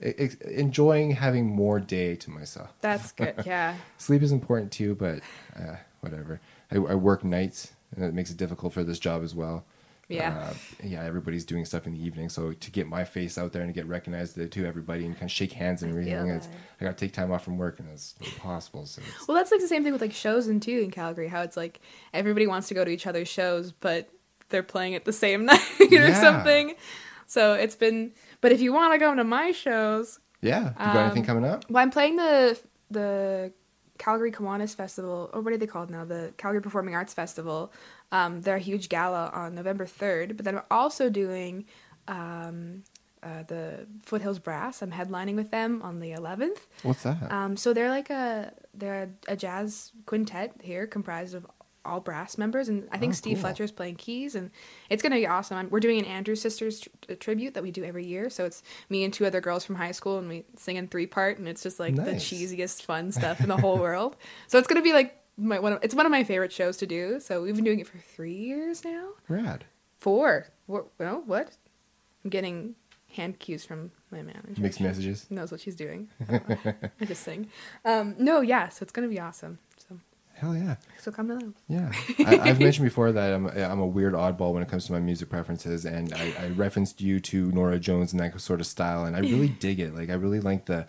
[0.01, 2.71] enjoying having more day to myself.
[2.81, 3.33] That's good.
[3.45, 3.75] Yeah.
[3.97, 5.21] Sleep is important too, but
[5.55, 6.39] uh, whatever.
[6.71, 9.65] I, I work nights, and it makes it difficult for this job as well.
[10.09, 10.37] Yeah.
[10.49, 13.61] Uh, yeah, everybody's doing stuff in the evening, so to get my face out there
[13.63, 16.47] and get recognized to, to everybody and kind of shake hands and I everything, it's.
[16.79, 18.85] I got to take time off from work, and it's impossible.
[18.85, 21.27] So it's, Well, that's like the same thing with like shows and too in Calgary.
[21.27, 21.81] How it's like
[22.13, 24.09] everybody wants to go to each other's shows, but
[24.49, 25.59] they're playing it the same night
[25.91, 26.75] or something.
[27.25, 28.13] So it's been.
[28.39, 31.45] But if you want to come to my shows, yeah, you got anything Um, coming
[31.45, 31.65] up?
[31.69, 32.57] well, I'm playing the
[32.89, 33.51] the
[33.97, 36.05] Calgary Kiwanis Festival, or what are they called now?
[36.05, 37.73] The Calgary Performing Arts Festival.
[38.11, 41.65] Um, they're a huge gala on November 3rd, but then I'm also doing
[42.07, 42.83] um,
[43.23, 44.81] uh, the Foothills Brass.
[44.81, 46.59] I'm headlining with them on the 11th.
[46.83, 47.31] What's that?
[47.31, 51.45] Um, so they're like a they're a, a jazz quintet here, comprised of
[51.83, 53.41] all brass members, and I think Oh, Steve cool.
[53.43, 54.51] Fletcher's playing keys, and
[54.89, 55.57] it's gonna be awesome.
[55.57, 58.43] And We're doing an Andrews Sisters tr- uh, tribute that we do every year, so
[58.45, 61.37] it's me and two other girls from high school, and we sing in three part,
[61.39, 64.17] and it's just like the cheesiest fun stuff in the whole world.
[64.47, 65.73] So it's gonna be like my one.
[65.73, 67.19] Of, it's one of my favorite shows to do.
[67.19, 69.09] So we've been doing it for three years now.
[69.27, 69.65] Rad.
[69.99, 70.47] Four.
[70.65, 70.87] What?
[70.99, 71.55] No, what?
[72.23, 72.75] I'm getting
[73.13, 74.59] hand cues from my manager.
[74.61, 75.27] Mixed messages.
[75.29, 76.09] Knows what she's doing.
[76.29, 77.49] I just sing.
[77.85, 78.69] Um, no, yeah.
[78.69, 79.59] So it's gonna be awesome.
[79.77, 79.99] So
[80.33, 80.75] Hell yeah.
[80.99, 81.53] so come to those.
[81.67, 84.91] Yeah, I, I've mentioned before that I'm I'm a weird oddball when it comes to
[84.91, 88.67] my music preferences, and I, I referenced you to Norah Jones and that sort of
[88.67, 89.95] style, and I really dig it.
[89.95, 90.87] Like I really like the,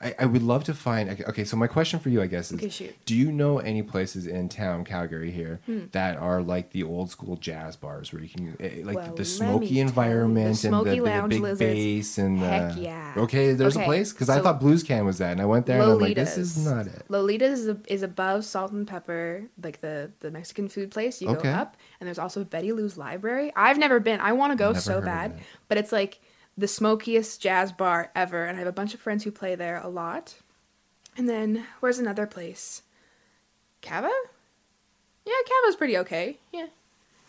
[0.00, 1.10] I, I would love to find.
[1.10, 2.94] okay, Okay, so my question for you, I guess, is: Okay.
[3.04, 5.86] Do you know any places in town, Calgary, here, Hmm.
[5.92, 9.24] that are like the old school jazz bars where you can eh, like Well, the
[9.24, 11.58] smoky environment the and the, the, big lizards.
[11.58, 13.14] bass and Heck the, yeah.
[13.16, 15.80] Okay, there's a place because I thought Blues Can was that, and I went there
[15.82, 17.04] and I'm like, this is not it.
[17.08, 21.20] Lolita's is, is above Salt and Pepper, like the the Mexican food place.
[21.20, 21.50] You Okay.
[21.50, 23.52] go up, and there's also Betty Lou's Library.
[23.56, 24.20] I've never been.
[24.20, 26.20] I want to go Never so bad, but it's like
[26.58, 29.80] the smokiest jazz bar ever, and I have a bunch of friends who play there
[29.82, 30.34] a lot.
[31.16, 32.82] And then where's another place?
[33.80, 34.10] Cava?
[35.24, 36.38] Yeah, Cava's pretty okay.
[36.52, 36.66] Yeah.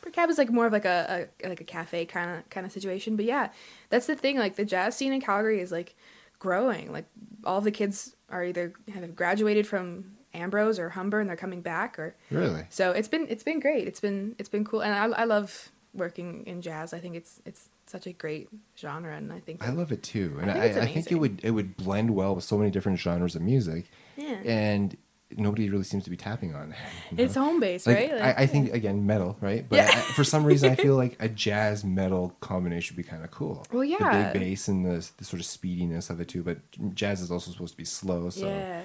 [0.02, 2.72] But Cava's like more of like a, a like a cafe kind of kind of
[2.72, 3.15] situation.
[3.15, 3.50] But yeah,
[3.89, 4.38] that's the thing.
[4.38, 5.96] Like the jazz scene in Calgary is like
[6.39, 6.92] growing.
[6.92, 7.06] Like
[7.44, 12.00] all the kids are either have graduated from Ambrose or Humber and they're coming back,
[12.00, 12.63] or Really?
[12.70, 13.88] so it's been it's been great.
[13.88, 16.94] It's been it's been cool, and I I love working in jazz.
[16.94, 20.38] I think it's it's such a great genre, and I think I love it too,
[20.41, 22.58] and I I, think it's I, think it would it would blend well with so
[22.58, 24.95] many different genres of music, yeah, and
[25.38, 26.71] nobody really seems to be tapping on.
[26.71, 26.78] it,
[27.12, 27.23] you know?
[27.23, 28.13] it's home base, like, right?
[28.13, 29.65] I, I think again metal, right?
[29.67, 29.89] But Yeah.
[29.93, 33.32] I, for some reason, I feel like a jazz metal combination would be kind of
[33.32, 33.65] cool.
[33.71, 34.32] Well, the yeah.
[34.32, 36.43] big bass and the, the sort of speediness of it too.
[36.43, 36.58] But
[36.95, 38.82] jazz is also supposed to be slow, so yeah.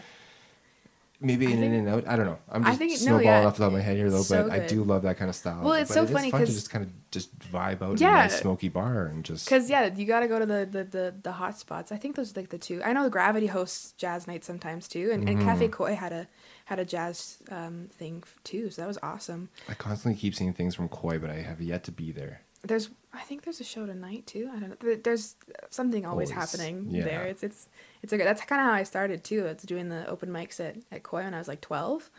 [1.24, 2.06] Maybe I in and out.
[2.06, 2.38] I don't know.
[2.50, 3.46] I'm I just think it- no, snowballing yeah.
[3.46, 4.22] off the top of my head here though.
[4.22, 5.62] So but I do love that kind of style.
[5.64, 8.00] Well, it's But so it funny fun to 'cause- just kind of just vibe out
[8.00, 10.66] in a nice smoky bar and just Because yeah, you got to go to the,
[10.70, 11.90] the the the hot spots.
[11.92, 12.82] I think those are like the two.
[12.84, 15.48] I know Gravity hosts jazz nights sometimes too, and, and Mm-hmm.
[15.48, 16.28] Cafe Koi had a
[16.66, 18.70] had a jazz um, thing too.
[18.70, 19.48] So that was awesome.
[19.68, 22.40] I constantly keep seeing things from Koi, but I have yet to be there.
[22.64, 24.50] There's I think there's a show tonight too.
[24.52, 24.94] I don't know.
[25.02, 25.36] There's
[25.70, 27.04] something always, Always, happening yeah.
[27.04, 27.24] there.
[27.26, 27.68] It's it's
[28.02, 29.46] it's a, that's kind of how I started too.
[29.46, 32.10] It's doing the open mics at at Koi when I was like 12,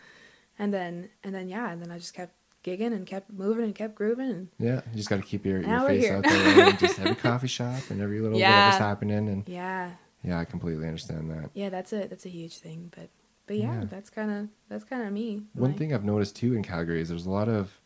[0.60, 3.76] and then and then yeah, and then I just kept gigging and kept moving and
[3.76, 6.80] kept grooving and Yeah, you just got to keep your, your face out there and
[6.86, 8.50] just every coffee shop and every little Yeah.
[8.70, 9.30] whatever's happening.
[9.30, 9.92] And yeah,
[10.24, 11.52] yeah, I completely understand that.
[11.54, 11.70] yeah.
[11.70, 12.92] That's a that's a huge thing.
[12.96, 13.10] But
[13.48, 13.86] but yeah, Yeah.
[13.88, 15.44] that's kind of that's kind of me.
[15.54, 17.80] One My- thing I've noticed too in Calgary is there's a lot of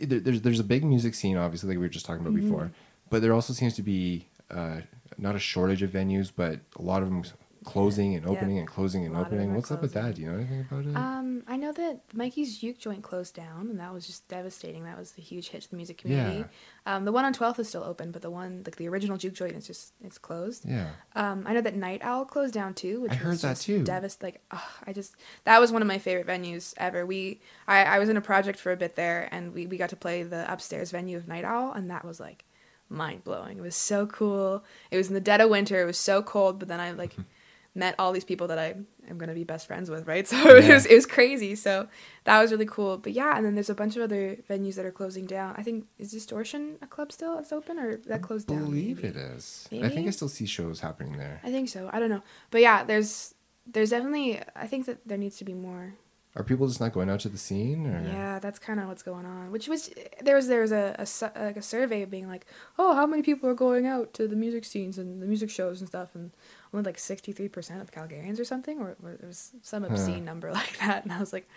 [0.00, 2.48] there's there's a big music scene, obviously, like we were just talking about Mm-hmm.
[2.48, 2.72] before.
[3.10, 4.80] But there also seems to be uh,
[5.18, 7.22] not a shortage of venues, but a lot of them
[7.64, 8.30] closing and Yeah.
[8.30, 9.56] opening and closing and A lot of them opening.
[9.56, 10.14] What's up with that?
[10.14, 10.96] Do you know anything about it?
[10.96, 14.84] Um, I know that Mikey's Juke joint closed down, and that was just devastating.
[14.84, 16.38] That was a huge hit to the music community.
[16.40, 16.96] Yeah.
[16.96, 19.34] Um, the one on 12th is still open, but the one like the original Juke
[19.34, 20.64] joint is just it's closed.
[20.68, 20.90] yeah.
[21.16, 23.82] Um, I know that Night Owl closed down too, which I heard was that too.
[23.82, 24.42] Devast like
[24.86, 27.06] I just that was one of my favorite venues ever.
[27.06, 29.90] We I, I was in a project for a bit there, and we we got
[29.90, 32.44] to play the upstairs venue of Night Owl, and that was like
[32.90, 33.56] mind blowing.
[33.58, 34.62] It was so cool.
[34.90, 35.80] It was in the dead of winter.
[35.80, 37.16] It was so cold, but then I like
[37.74, 38.76] met all these people that I
[39.08, 40.26] am gonna be best friends with, right?
[40.34, 41.54] So it was it was crazy.
[41.54, 41.88] So
[42.24, 42.98] that was really cool.
[42.98, 45.54] But yeah, and then there's a bunch of other venues that are closing down.
[45.56, 48.64] I think is Distortion a club still that's open or that closed I down?
[48.66, 49.08] believe maybe?
[49.08, 49.68] it is.
[49.72, 51.40] I think I still see shows happening there.
[51.42, 51.90] I think so.
[51.92, 53.34] I don't know, but yeah, there's
[53.66, 54.40] there's definitely.
[54.54, 55.94] I think that there needs to be more.
[56.36, 57.86] Are people just not going out to the scene?
[57.86, 58.02] Or?
[58.04, 59.52] Yeah, that's kind of what's going on.
[59.52, 61.06] Which was there was there was a, a
[61.44, 62.44] like a survey being like,
[62.78, 65.80] oh, how many people are going out to the music scenes and the music shows
[65.80, 66.32] and stuff, and
[66.72, 69.90] only like sixty three percent of Calgarians or something, or, or it was some Huh.
[69.90, 71.48] obscene number like that, and I was like,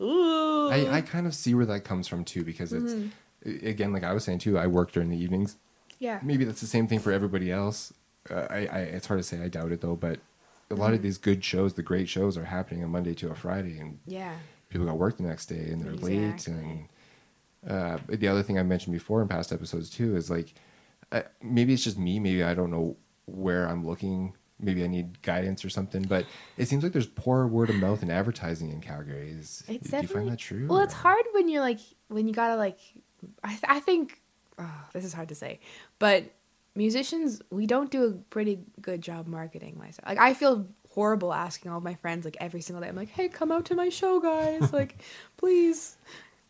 [0.00, 0.68] ooh.
[0.70, 3.10] I, I kind of see where that comes from too because it's Mhm.
[3.64, 4.58] again like I was saying too.
[4.58, 5.56] I work during the evenings.
[6.00, 7.92] yeah, Maybe that's the same thing for everybody else.
[8.28, 9.40] Uh, I, I it's hard to say.
[9.42, 9.94] I doubt it though.
[9.94, 10.18] But
[10.74, 11.02] a lot of Mhm.
[11.02, 14.36] these good shows, the great shows, are happening on Monday to a Friday, and yeah,
[14.68, 16.46] people got work the next day and they're late.
[16.48, 16.88] And
[17.66, 20.54] uh, the other thing I mentioned before in past episodes too is like
[21.12, 22.18] uh, maybe it's just me.
[22.18, 24.34] Maybe I don't know where I'm looking.
[24.58, 26.02] Maybe I need guidance or something.
[26.02, 29.30] But it seems like there's poor word of mouth and advertising in Calgary.
[29.30, 30.66] Is, It's do you find that true?
[30.68, 32.78] Well, it's hard when you're like when you gotta like.
[33.42, 34.20] I th- I think
[34.58, 35.60] oh, this is hard to say,
[35.98, 36.24] but
[36.74, 40.06] musicians we don't do a pretty good job marketing myself.
[40.08, 42.88] Like I feel horrible asking all my friends like every single day.
[42.88, 44.72] I'm like, hey, come out to my show, guys.
[44.80, 45.02] like,
[45.36, 45.96] please.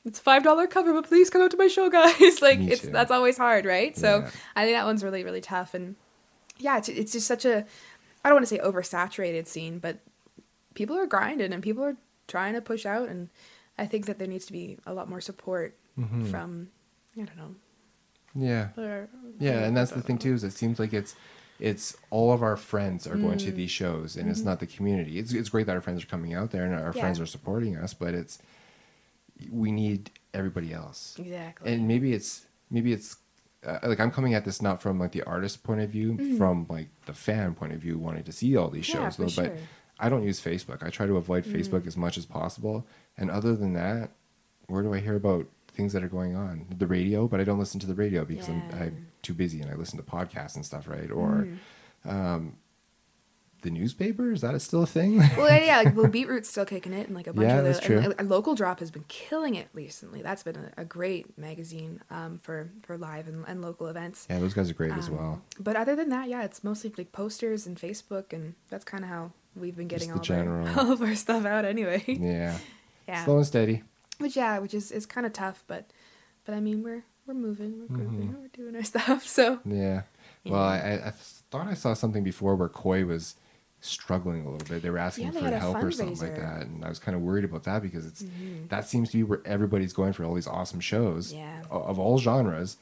[0.06, 2.42] It's five dollar cover, but please come out to my show, guys.
[2.42, 3.96] like it's that's always hard, right?
[3.96, 4.30] So Yeah.
[4.54, 5.96] I think that one's really really tough, and
[6.58, 7.64] yeah, it's it's just such a
[8.22, 9.98] I don't want to say oversaturated scene, but
[10.74, 11.96] people are grinding and people are
[12.28, 13.30] trying to push out, and
[13.78, 16.30] I think that there needs to be a lot more support Mhm.
[16.30, 16.68] from
[17.18, 17.54] I don't know.
[18.34, 18.68] Yeah.
[18.76, 20.34] or- Yeah, and that's the thing too.
[20.34, 21.14] Is it seems like it's
[21.60, 23.56] it's all of our friends are going to Mm.
[23.56, 25.18] these shows, and it's not the community.
[25.18, 26.96] It's it's great that our friends are coming out there and our Mm-hmm.
[26.98, 27.02] Yeah.
[27.02, 28.38] friends are supporting us, but it's
[29.50, 31.72] we need everybody else, Exactly.
[31.72, 33.16] and maybe it's maybe it's
[33.66, 36.66] uh, like I'm coming at this not from like the artist point of view, from
[36.68, 38.98] like the fan point of view, wanting to see all these Mm-hmm.
[38.98, 39.16] Yeah, shows.
[39.16, 39.44] for though, sure.
[39.48, 39.56] but
[39.98, 40.82] I don't use Facebook.
[40.82, 41.52] I try to avoid Mm.
[41.56, 42.86] Facebook as much as possible.
[43.16, 44.10] And other than that,
[44.66, 46.66] where do I hear about things that are going on?
[46.76, 49.70] The radio, but I don't listen to the radio because I'm, I'm too busy and
[49.70, 51.10] I listen to podcasts and stuff, right?
[51.10, 51.46] Or
[52.06, 52.10] Mm.
[52.10, 52.56] um,
[53.62, 54.30] the newspaper.
[54.30, 55.16] Is that still a thing?
[55.16, 57.64] well, yeah, yeah, like Blue BeatRoute's still kicking it, and like a bunch Yeah, of
[57.64, 58.14] that's the true.
[58.18, 60.20] and, Local Drop has been killing it recently.
[60.20, 64.26] That's been a, a great magazine um, for for live and, and local events.
[64.28, 65.42] yeah, those guys are great as Um, well.
[65.58, 69.08] But other than that, yeah, it's mostly like posters and Facebook, and that's kind of
[69.08, 72.04] how we've been getting all of, our, all of our stuff out anyway.
[72.06, 72.58] Yeah,
[73.08, 73.82] yeah, slow and steady.
[74.18, 75.90] Which yeah, which is is kind of tough, but
[76.44, 78.40] but I mean we're we're moving, we're grooving, Mhm.
[78.42, 79.26] we're doing our stuff.
[79.26, 80.02] So Yeah.
[80.46, 81.10] Well, I, I,
[81.50, 83.34] thought I saw something before where Koi was
[83.80, 84.82] struggling a little bit.
[84.82, 87.16] They were asking Yeah, they for help or something like that, and I was kind
[87.16, 88.68] of worried about that because it's Mhm.
[88.68, 91.62] that seems to be where everybody's going for all these awesome shows Yeah.
[91.70, 92.76] of all genres,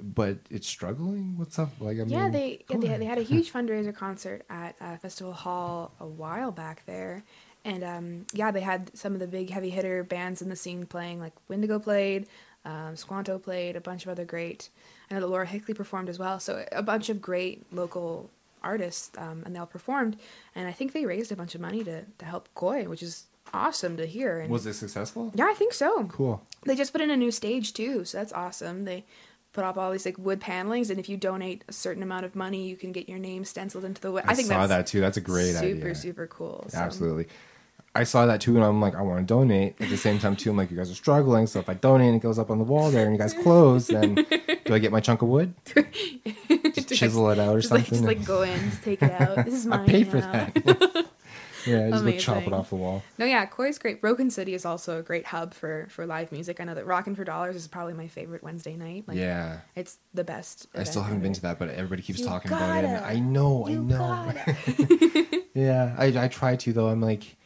[0.00, 1.36] but it's struggling.
[1.36, 1.70] What's up?
[1.80, 4.96] Like, I yeah, mean, they yeah, they, they had a huge fundraiser concert at uh,
[4.98, 7.24] Festival Hall a while back there,
[7.64, 10.86] and um, yeah, they had some of the big heavy hitter bands in the scene
[10.86, 11.20] playing.
[11.20, 12.26] Like Wendigo played,
[12.64, 14.68] um, Squanto played, a bunch of other great.
[15.10, 16.40] I know that Laura Hickli performed as well.
[16.40, 18.30] So a bunch of great local
[18.62, 20.16] artists, um, and they all performed.
[20.54, 23.26] And I think they raised a bunch of money to to help Koi, which is
[23.52, 24.40] awesome to hear.
[24.40, 25.32] And Was it successful?
[25.34, 26.04] yeah, I think so.
[26.04, 26.42] Cool.
[26.64, 28.84] They just put in a new stage too, so that's awesome.
[28.84, 29.04] They
[29.52, 32.34] put up all these like wood panelings, and if you donate a certain amount of
[32.34, 34.24] money, you can get your name stenciled into the wood.
[34.26, 35.00] I, I think saw that's that too.
[35.00, 35.74] That's a great super idea.
[35.74, 36.66] super super cool.
[36.68, 36.78] So.
[37.94, 39.78] I saw that too, and I'm like, I want to donate.
[39.80, 41.46] At the same time, too, I'm like, you guys are struggling.
[41.46, 43.34] So if I donate and it goes up on the wall there, and you guys
[43.34, 44.14] close, then
[44.64, 45.52] do I get my chunk of wood?
[46.74, 47.98] Just chisel it out or Just like something.
[47.98, 49.44] just like go in, just take it out.
[49.44, 49.80] This is mine.
[49.80, 50.32] I paid for now.
[50.32, 51.06] that.
[51.66, 53.02] yeah, just go chop it off the wall.
[53.18, 54.00] No, yeah, Koi's great.
[54.00, 56.60] Broken City is also a great hub for for live music.
[56.60, 59.04] I know that Rockin' for Dollars is probably my favorite Wednesday night.
[59.06, 60.66] Like, yeah, it's the best.
[60.74, 63.02] I still haven't been to that, but everybody keeps You talking about it.
[63.02, 64.32] I know, I know.
[65.54, 66.88] yeah, I I try to though.
[66.88, 67.36] I'm like,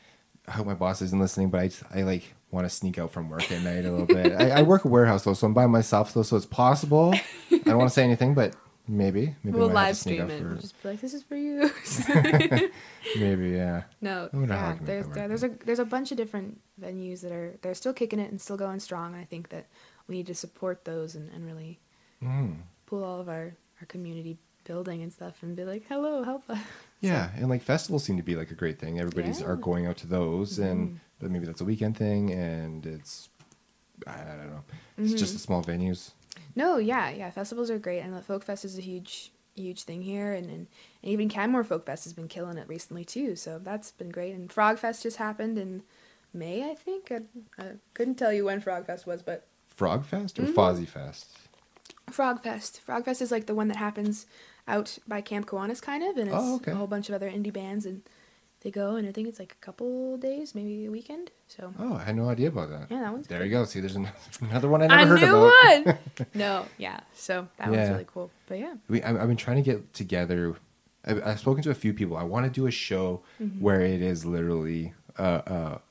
[0.49, 1.61] I hope my boss isn't listening, but
[1.93, 4.33] I I like want to sneak out from work at night a little bit.
[4.33, 7.13] I, I work a warehouse though, so I'm by myself though, so it's possible.
[7.51, 8.55] I don't want to say anything, but
[8.89, 10.39] maybe maybe we'll live stream it.
[10.41, 11.71] for- We'll just be like, "This is for you."
[13.19, 13.85] Maybe yeah.
[14.01, 16.61] No, I wonder how I yeah, there's there, there's a there's a bunch of different
[16.81, 19.13] venues that are they're still kicking it and still going strong.
[19.15, 19.67] And I think that
[20.09, 21.81] we need to support those and, and really
[22.25, 22.57] Mm.
[22.87, 26.59] pull all of our our community building and stuff and be like, hello, help us.
[27.01, 28.99] Yeah, and like festivals seem to be like a great thing.
[28.99, 30.97] Everybody's are going out to those, and Mhm.
[31.21, 33.29] but maybe that's a weekend thing, and it's
[34.07, 34.63] I don't know.
[34.99, 35.37] It's just Mhm.
[35.37, 36.11] the small venues.
[36.55, 40.03] No, yeah, yeah, festivals are great, and the Folk Fest is a huge huge thing
[40.03, 40.67] here, and and,
[41.03, 43.37] and even Canmore Folk Fest has been killing it recently too.
[43.37, 44.35] So that's been great.
[44.35, 45.83] And Frog Fest just happened in
[46.35, 47.11] May, I think.
[47.11, 47.23] I,
[47.59, 50.55] I couldn't tell you when Frog Fest was, but Frog Fest or Mhm.
[50.55, 51.27] Fozzie Fest?
[52.11, 52.81] Frog Fest.
[52.83, 54.27] Frog Fest is like the one that happens
[54.69, 56.73] out by Camp Kiwanis, kind of, and it's Oh, okay.
[56.73, 58.03] a whole bunch of other indie bands, and
[58.63, 61.31] they go, and I think it's like a couple days, maybe a weekend.
[61.47, 62.87] So Oh, I had no idea about that.
[62.91, 63.45] yeah, that one's There good.
[63.45, 63.65] you go.
[63.65, 63.97] See, there's
[64.41, 65.87] another, one I never a heard new about.
[65.87, 65.99] one.
[66.35, 67.01] no, yeah.
[67.15, 68.31] So that one's really cool.
[68.49, 70.57] But yeah, We, I, I've been trying to get together.
[71.05, 72.17] I've, I've spoken to a few people.
[72.17, 73.61] I want to do a show Mm-hmm.
[73.61, 75.25] where it is literally a,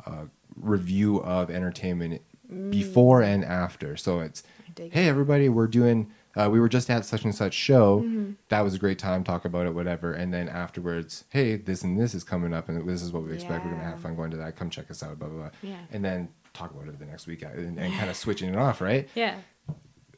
[0.06, 2.22] a, a review of entertainment
[2.70, 3.96] before and after.
[3.96, 4.44] So it's,
[4.78, 6.12] I hey, everybody, we're doing.
[6.36, 8.02] Uh, we were just at such and such show.
[8.02, 8.32] Mm-hmm.
[8.50, 9.24] That was a great time.
[9.24, 10.14] Talk about it, whatever.
[10.14, 13.34] And then afterwards, hey, this and this is coming up, and this is what we
[13.34, 13.66] expect.
[13.66, 14.56] We're gonna have fun going to that.
[14.56, 15.18] Come check us out.
[15.20, 15.50] Blah blah blah.
[15.62, 15.78] Yeah.
[15.92, 18.58] And then talk about it the next week, uh, and, and kind of switching it
[18.58, 19.08] off, right?
[19.16, 19.36] Yeah.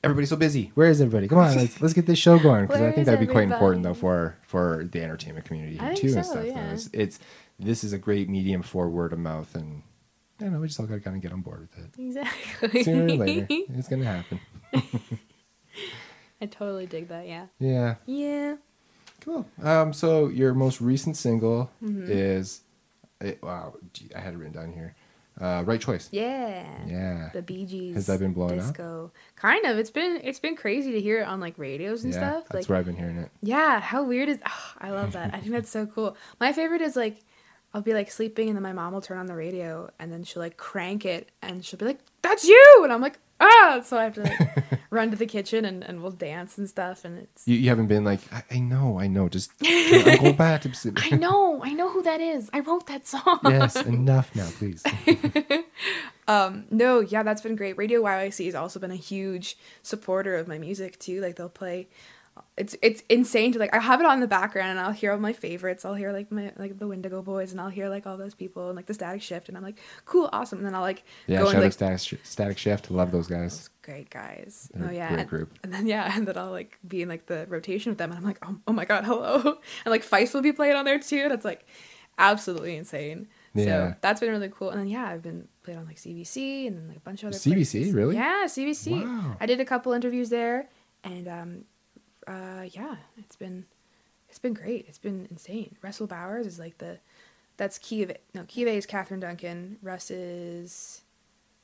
[0.03, 0.71] everybody's so busy.
[0.75, 1.27] Where is everybody?
[1.27, 3.83] Come on, let's let's get this show going because I think that'd be quite important
[3.83, 6.45] though for for the entertainment community here too and stuff.
[6.45, 6.71] yeah.
[6.71, 7.19] It's, it's
[7.59, 9.81] this is a great medium for word of mouth, and
[10.39, 11.99] I know we just all got to kind of get on board with it.
[12.01, 12.83] Exactly.
[12.83, 14.39] Sooner or later, it's gonna happen.
[16.41, 17.27] I totally dig that.
[17.27, 17.47] Yeah.
[17.59, 18.55] Yeah, Yeah.
[19.21, 19.45] cool.
[19.61, 22.05] Um, so your most recent single Mm-hmm.
[22.11, 22.61] is,
[23.21, 24.95] it, wow, gee, I had it written down here.
[25.39, 26.09] Uh, right choice.
[26.11, 26.65] Yeah.
[26.87, 27.29] Yeah.
[27.31, 27.93] The Bee Gees.
[27.95, 28.67] Has that been blowing up?
[28.69, 29.11] disco.
[29.35, 29.77] Kind of.
[29.77, 32.43] It's been it's been crazy to hear it on like radios and yeah, stuff.
[32.49, 33.29] that's like where I've been hearing it.
[33.43, 35.35] Yeah, how weird is oh, I love that.
[35.35, 36.17] I think that's so cool.
[36.39, 37.19] My favorite is like
[37.71, 40.23] I'll be like sleeping and then my mom will turn on the radio and then
[40.23, 43.97] she'll like crank it and she'll be like, That's you and I'm like, ah so
[43.97, 47.19] I have to like run to the kitchen and, and we'll dance and stuff and
[47.19, 50.93] it's You, you haven't been like, I, I know, I know, just go back to
[50.97, 52.49] I know, I know who that is.
[52.53, 53.39] I wrote that song.
[53.43, 54.83] yes, enough now, please.
[56.27, 57.77] Um, no, yeah, that's been great.
[57.77, 61.21] Radio YYC has also been a huge supporter of my music too.
[61.21, 61.87] Like they'll play
[62.57, 65.17] it's it's insane to like I have it on the background and I'll hear all
[65.19, 65.85] my favorites.
[65.85, 68.67] I'll hear like my like the Wendigo Boys and I'll hear like all those people
[68.67, 70.59] and like the Static Shift and I'm like, cool, awesome.
[70.59, 72.89] And then I'll like Yeah, go shout and like Static, Sh- Static Shift.
[72.91, 73.57] Love those guys.
[73.57, 74.69] those great guys.
[74.73, 75.07] They're oh yeah.
[75.09, 75.59] great and, group.
[75.63, 78.17] and then yeah, and then I'll like be in like the rotation with them and
[78.17, 79.37] I'm like, oh, oh my god, hello.
[79.85, 81.65] And like Feist will be playing on there too, and it's like
[82.17, 83.27] absolutely insane.
[83.53, 83.65] Yeah.
[83.65, 84.69] So that's been really cool.
[84.69, 87.29] And then yeah, I've been played on like CBC and then like a bunch of
[87.29, 87.93] other CBC, places.
[87.93, 88.15] really?
[88.15, 89.03] Yeah, CBC.
[89.03, 89.37] Wow.
[89.39, 90.69] I did a couple interviews there
[91.03, 91.63] and um
[92.27, 93.65] uh yeah, it's been
[94.29, 94.85] it's been great.
[94.87, 95.75] It's been insane.
[95.81, 96.99] Russell Bowers is like the
[97.57, 98.21] that's key of it.
[98.35, 99.77] No, key is it is Catherine Duncan.
[99.81, 101.01] Russ is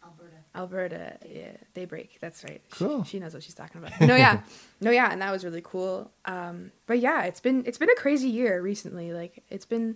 [0.04, 0.36] Alberta.
[0.56, 1.18] Alberta.
[1.30, 2.18] Yeah, Daybreak.
[2.20, 2.62] That's right.
[2.74, 3.04] She- Cool.
[3.04, 4.00] She, knows what she's talking about.
[4.02, 4.42] No, yeah,
[4.82, 6.12] no, yeah, and that was really cool.
[6.26, 9.14] Um, but yeah, it's been it's been a crazy year recently.
[9.14, 9.96] Like it's been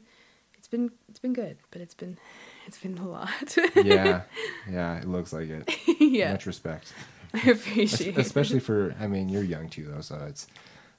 [0.56, 2.18] it's been it's been good, but it's been
[2.66, 3.58] it's been a lot.
[3.76, 4.22] yeah,
[4.70, 5.70] yeah, it looks like it.
[6.00, 6.94] yeah, Much respect,
[7.34, 8.18] I appreciate.
[8.18, 8.22] it.
[8.22, 8.96] especially for.
[9.00, 10.48] I mean, you're young too, though, so it's.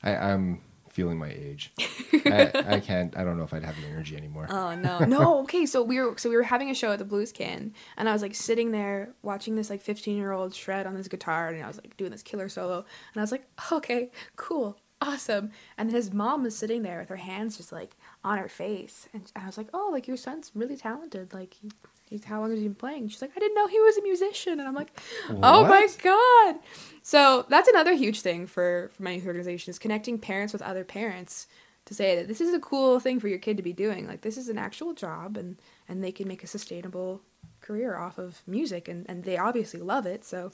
[0.03, 0.61] I, I'm
[0.99, 1.72] feeling my age.
[2.12, 3.16] I, I can't.
[3.16, 4.47] I don't know if I'd have the energy anymore.
[4.51, 5.39] Oh no, no.
[5.43, 8.09] Okay, so we were so we were having a show at the Blues Can, and
[8.09, 11.49] I was like sitting there watching this like fifteen year old shred on his guitar,
[11.49, 15.51] and I was like doing this killer solo, and I was like, okay, cool, awesome.
[15.77, 19.09] And then his mom was sitting there with her hands just like on her face,
[19.13, 21.33] and I was like, oh, like your son's really talented.
[21.33, 21.71] Like, he,
[22.09, 23.09] he's how long has he been playing?
[23.09, 24.99] She's like, I didn't know he was a musician, and I'm like,
[25.31, 26.57] oh my god.
[27.03, 30.85] So that's another huge thing for for my youth organization is connecting parents with other
[30.85, 31.47] parents
[31.87, 34.07] to say that this is a cool thing for your kid to be doing.
[34.07, 35.57] Like this is an actual job and
[35.89, 37.23] and they can make a sustainable
[37.61, 40.25] career off of music and and they obviously love it.
[40.25, 40.53] So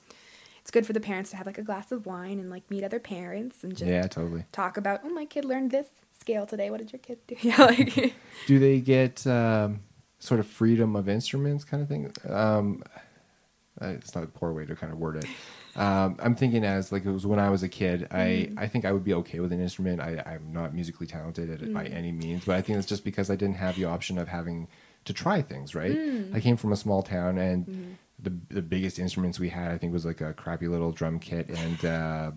[0.65, 2.83] it's good for the parents to have like a glass of wine and like meet
[2.83, 4.47] other parents and just yeah, totally.
[4.51, 5.89] talk about, "Oh, my kid learned this
[6.19, 6.71] scale today.
[6.71, 8.15] What did your kid do?" Yeah, like
[8.47, 9.81] Do they get um,
[10.21, 12.11] sort of freedom of instruments kind of thing?
[12.27, 12.83] Um,
[13.79, 15.27] uh, it's not a poor way to kind of word it.
[15.77, 18.07] Um, I'm thinking as like it was when I was a kid.
[18.13, 20.01] I I think I would be okay with an instrument.
[20.01, 23.03] I I'm not musically talented at it by any means, but I think it's just
[23.05, 24.69] because I didn't have the option of having
[25.05, 25.75] to try things.
[25.75, 25.99] Right.
[26.33, 27.97] I came from a small town and.
[28.25, 31.49] The, the biggest instruments we had, I think, was like a crappy little drum kit
[31.49, 32.31] and uh,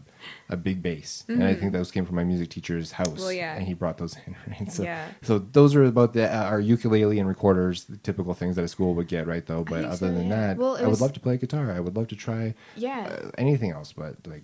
[0.49, 1.23] a big bass.
[1.27, 3.19] And I think those came from my music teacher's house.
[3.19, 3.55] Well, yeah.
[3.55, 4.71] And he brought those in, right?
[4.71, 5.07] So, Yeah.
[5.21, 8.67] so those are about the uh, our ukulele and recorders, the typical things that a
[8.67, 9.45] school would get, right?
[9.45, 10.47] Though, but other so, than yeah.
[10.47, 11.71] that, Well, it I would love to play guitar.
[11.71, 13.17] I would love to try yeah.
[13.23, 14.43] uh, anything else, but like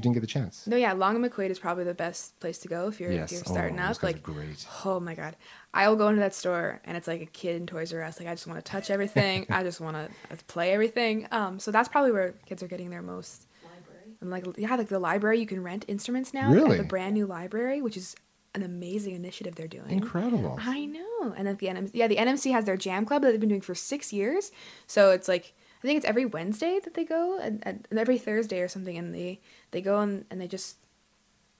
[0.00, 0.66] we didn't get the chance.
[0.66, 3.30] No, yeah, Long and McQuade is probably the best place to go if you're, yes,
[3.30, 4.02] if you're starting oh, up.
[4.02, 4.66] Like, great.
[4.84, 5.36] oh my god,
[5.74, 8.18] I'll go into that store and it's like a kid in Toys R Us.
[8.18, 9.46] Like, I just want to touch everything.
[9.50, 11.28] I just want to play everything.
[11.30, 13.46] Um, so that's probably where kids are getting their most.
[13.62, 14.16] Library.
[14.20, 16.72] And like, yeah, like the library, you can rent instruments now Really?
[16.72, 18.16] at the brand new library, which is
[18.54, 19.90] an amazing initiative they're doing.
[19.90, 20.58] Incredible.
[20.60, 21.34] I know.
[21.36, 23.60] And at the NMC, yeah, the NMC has their jam club that they've been doing
[23.60, 24.50] for six years.
[24.86, 25.52] So it's like
[25.82, 29.14] I think it's every Wednesday that they go, and, and every Thursday or something, and
[29.14, 30.76] they they go and, and they just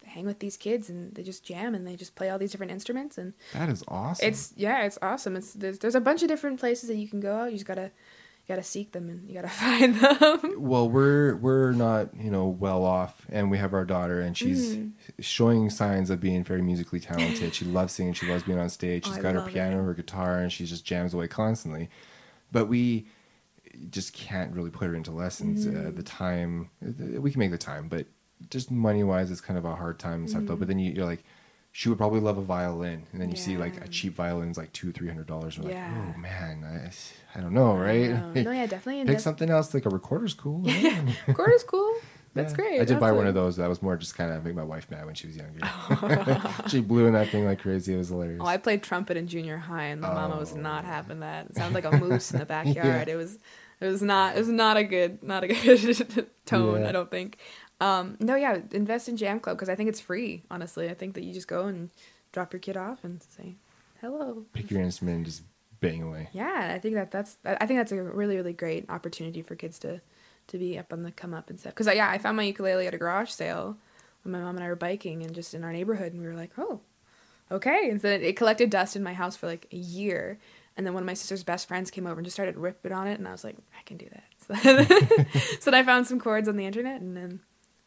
[0.05, 2.73] hang with these kids and they just jam and they just play all these different
[2.73, 4.27] instruments and That is awesome.
[4.29, 5.37] it's yeah, it's awesome.
[5.37, 7.53] It's there's there's a bunch of different places that you can go out.
[7.53, 7.83] You just gotta
[8.47, 10.55] you gotta seek them and you gotta find them.
[10.59, 14.75] well, we're we're not you know well off, and we have our daughter, and she's
[14.77, 14.93] Mm.
[15.21, 17.55] showing signs of being very musically talented.
[17.55, 18.15] she loves singing.
[18.15, 19.05] She loves being on stage.
[19.07, 19.85] Oh, She's I got her piano, it.
[19.85, 21.89] her guitar, and she just jams away constantly.
[22.51, 23.07] But we
[23.91, 25.67] just can't really put her into lessons.
[25.67, 25.89] Mm.
[25.89, 26.71] Uh, the time
[27.21, 28.07] we can make the time, but
[28.51, 30.43] just money wise, it's kind of a hard time and stuff.
[30.47, 30.57] Though.
[30.57, 31.25] But then you, you're like.
[31.73, 33.85] She would probably love a violin, and then you see like Mm.
[33.85, 35.57] A cheap violin's like two, three hundred dollars.
[35.57, 35.87] We're Yeah.
[36.05, 38.11] like, oh man, I, I don't know, right?
[38.11, 39.05] No, no, yeah, definitely.
[39.05, 40.63] Pick something else like a recorder's cool.
[40.63, 41.17] right?
[41.33, 41.95] Chord is cool.
[42.35, 42.57] That's Yeah.
[42.57, 42.75] great.
[42.75, 43.57] I did That's buy one of those.
[43.57, 45.61] That was more just kind of make my wife mad when she was younger.
[46.69, 47.95] she blew in that thing like crazy.
[47.95, 48.41] It was hilarious.
[48.43, 50.57] Oh, I played trumpet in junior high, and my mama was Oh.
[50.57, 51.47] not having that.
[51.51, 53.09] It sounded like a moose in the backyard.
[53.09, 53.39] It was,
[53.81, 56.83] it was not, it was not a good, not a good tone.
[56.83, 56.89] Yeah.
[56.89, 57.39] I don't think.
[57.81, 60.43] Um, no, yeah, invest in Jam Club because I think it's free.
[60.51, 61.91] Honestly, I think that you just go and
[62.31, 63.57] drop your kid off and say
[64.01, 64.45] hello.
[64.53, 65.43] Pick your instrument and just
[65.81, 66.29] bang away.
[66.33, 69.79] Yeah, I think that that's, I think that's a really, really great opportunity for kids
[69.81, 70.03] to,
[70.51, 71.73] to be up on the come up and stuff.
[71.73, 73.77] Because uh, yeah, I found my ukulele at a garage sale
[74.23, 76.35] when my mom and I were biking and just in our neighborhood, and we were
[76.35, 76.81] like, oh,
[77.51, 77.89] okay.
[77.91, 80.39] And so it collected dust in my house for like a year.
[80.77, 83.07] And then one of my sister's best friends came over and just started ripping on
[83.07, 84.25] it, and I was like, I can do that.
[84.51, 84.57] So,
[85.61, 87.41] so then I found some chords on the internet, and then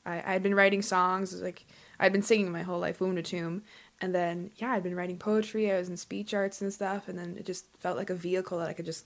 [0.05, 1.41] I, I had been writing songs.
[1.41, 1.65] Like
[1.99, 3.63] I'd been singing my whole life, womb to tomb,
[3.99, 5.71] and then yeah, I'd been writing poetry.
[5.71, 8.59] I was in speech arts and stuff, and then it just felt like a vehicle
[8.59, 9.05] that I could just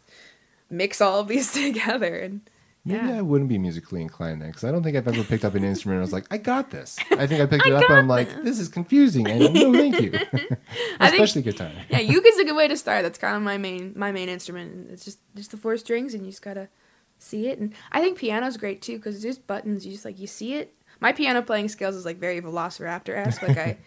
[0.70, 2.20] mix all of these together.
[2.20, 2.42] And
[2.88, 5.44] Maybe yeah, I wouldn't be musically inclined then, because I don't think I've ever picked
[5.46, 6.98] up an instrument and I was like, I got this.
[7.12, 10.00] I think I picked it up and I'm like, this is confusing, and no, thank
[10.02, 10.12] you.
[11.00, 11.72] I think- Especially guitar.
[11.90, 13.04] yeah, uke's a good way to start.
[13.04, 14.90] That's kind of my main my main instrument.
[14.92, 16.70] It's just just the four strings, and you just gotta
[17.20, 17.60] see it.
[17.60, 19.86] And I think piano's great too because there's buttons.
[19.86, 20.74] You just like you see it.
[21.00, 23.42] My piano playing skills is like very Velociraptor esque.
[23.44, 23.78] Like I.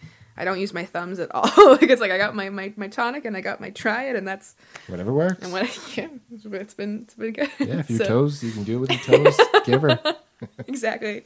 [0.41, 1.43] I don't use my thumbs at all.
[1.75, 4.27] like it's like I got my, my, my tonic and I got my triad and
[4.27, 4.55] that's
[4.87, 5.43] Whatever works.
[5.43, 5.63] and what
[5.97, 7.49] yeah, it's been it's been, good.
[7.59, 9.39] yeah, if your So- toes, you can do it with your toes.
[9.65, 9.99] Give her.
[10.67, 11.25] exactly.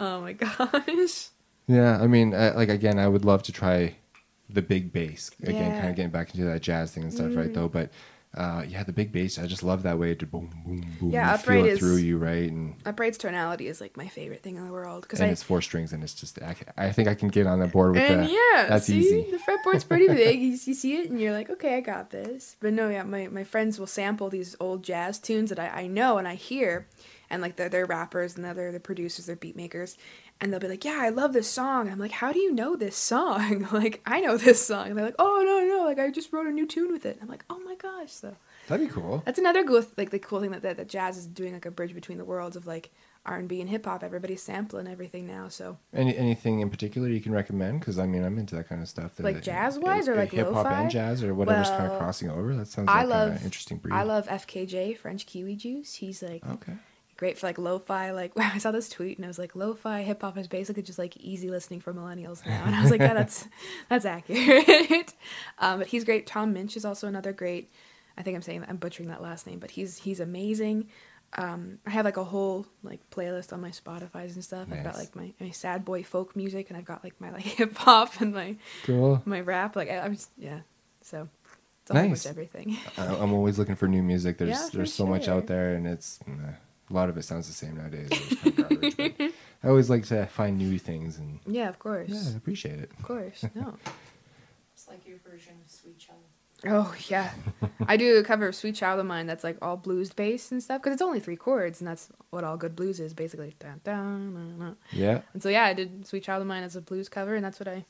[0.00, 1.28] Oh my gosh.
[1.68, 3.94] Yeah, I mean, uh, like again, I would love to try
[4.50, 5.76] the big bass again, Yeah.
[5.78, 7.50] kind of getting back into that jazz thing and stuff, right?
[7.50, 7.54] Mm.
[7.54, 7.90] Though, but
[8.36, 9.38] uh, yeah, the big bass.
[9.38, 11.10] I just love that way to boom, boom, boom.
[11.10, 12.50] Yeah, upright is- through you, right?
[12.50, 15.92] And Upright's tonality is like my favorite thing in the world because it's four strings,
[15.92, 18.30] and it's just I, I think I can get on the board with and that.
[18.30, 19.30] yeah, that's see, easy.
[19.30, 20.40] the fretboard's pretty big.
[20.40, 22.56] You, you see it, and you're like, okay, I got this.
[22.60, 25.86] But no, yeah, my, my friends will sample these old jazz tunes that I, I
[25.86, 26.86] know and I hear,
[27.30, 29.96] and like they're, they're rappers and they're the producers, they're beat makers,
[30.40, 31.82] and they'll be like, yeah, I love this song.
[31.82, 33.68] And I'm like, how do you know this song?
[33.72, 34.88] like, I know this song.
[34.88, 37.18] And they're like, oh no no, like I just wrote a new tune with it.
[37.20, 38.36] I'm like, oh my gosh, so
[38.68, 39.22] That'd be cool.
[39.24, 41.70] that's another cool like the cool thing that, that that jazz is doing like a
[41.70, 42.90] bridge between the worlds of like
[43.26, 44.02] R and B and hip hop.
[44.02, 45.78] Everybody's sampling everything now, so.
[45.92, 47.80] Any anything in particular you can recommend?
[47.80, 49.18] Because I mean, I'm into that kind of stuff.
[49.18, 52.54] Like jazz-wise or like hip hop and jazz or whatever's kind of crossing over.
[52.54, 53.92] That sounds I like love an interesting breed.
[53.92, 55.94] I love FKJ French Kiwi Juice.
[55.94, 56.74] He's like Okay.
[57.18, 58.12] Great for like lo-fi.
[58.12, 60.98] Like I saw this tweet and I was like, lo-fi hip hop is basically just
[60.98, 62.62] like easy listening for millennials now.
[62.64, 63.46] And I was like, yeah, that's
[63.90, 65.12] that's accurate.
[65.58, 66.26] um, but he's great.
[66.26, 67.70] Tom Minch is also another great.
[68.16, 70.88] I think I'm saying that I'm butchering that last name, but he's he's amazing.
[71.36, 74.66] Um, I have like a whole like playlist on my Spotify's and stuff.
[74.72, 77.42] I've got like my, my sad boy folk music, and I've got like my like
[77.42, 79.20] hip hop and my Cool.
[79.26, 79.76] my rap.
[79.76, 80.60] Like I, I'm just yeah.
[81.02, 81.28] So
[81.82, 82.26] it's a whole bunch Nice.
[82.26, 82.78] everything.
[82.96, 84.38] I- I'm always looking for new music.
[84.38, 86.18] There's Yeah, there's so much out there, and it's
[86.90, 88.08] a lot of it sounds the same nowadays.
[88.42, 88.96] Kind of garbage,
[89.64, 92.90] I always like to find new things, and yeah, of course, yeah, I appreciate it.
[92.98, 93.44] of course.
[93.54, 93.74] No.
[94.74, 96.20] It's like your version of Sweet Child.
[96.66, 97.30] Oh yeah,
[97.86, 100.62] I do a cover of "Sweet Child of Mine" that's like all blues based and
[100.62, 103.54] stuff because it's only three chords and that's what all good blues is basically.
[103.58, 104.76] Dun, dun, dun, dun.
[104.92, 107.44] Yeah, And so yeah, I did "Sweet Child of Mine" as a blues cover and
[107.44, 107.84] that's what I,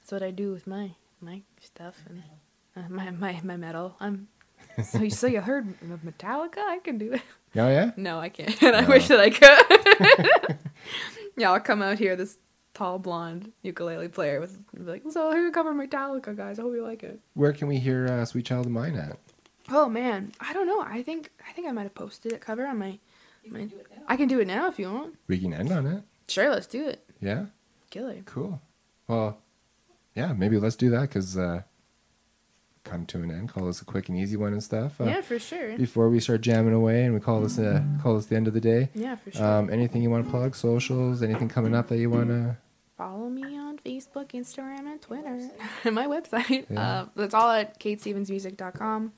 [0.00, 2.22] that's what I do with my my stuff and
[2.76, 3.96] uh, my my my metal.
[4.00, 4.26] I'm
[4.84, 6.58] so you so you heard of Metallica?
[6.58, 7.22] I can do it.
[7.56, 7.90] oh yeah.
[7.96, 8.60] No, I can't.
[8.62, 10.58] And I wish that I could.
[11.36, 12.38] yeah, I'll come out here this
[12.74, 16.58] tall blonde ukulele player with like, so here you cover Metallica, guys.
[16.58, 17.18] I hope you like it.
[17.34, 19.18] Where can we hear uh, "Sweet Child of Mine" at?
[19.70, 20.80] Oh man, I don't know.
[20.80, 22.98] I think I think I might have posted it cover on my.
[23.44, 24.02] You my can do it now.
[24.06, 25.14] I can do it now if you want.
[25.26, 26.02] We can end on it.
[26.28, 27.04] Sure, let's do it.
[27.20, 27.46] Yeah,
[27.90, 28.22] Killer.
[28.24, 28.60] cool.
[29.08, 29.38] Well,
[30.14, 31.62] yeah, maybe let's do that because uh,
[32.84, 33.48] come to an end.
[33.52, 35.00] Call this a quick and easy one and stuff.
[35.00, 35.76] Uh, yeah, for sure.
[35.76, 38.54] Before we start jamming away and we call this uh, call this the end of
[38.54, 38.88] the day.
[38.94, 39.44] Yeah, for sure.
[39.44, 40.54] Um, anything you want to plug?
[40.54, 41.22] Socials?
[41.22, 42.56] Anything coming up that you want to?
[42.96, 45.38] Follow me on Facebook, Instagram, and Twitter.
[45.84, 46.66] and my website.
[46.70, 46.80] Yeah.
[46.80, 49.12] Uh, that's all at katestevensmusic.com.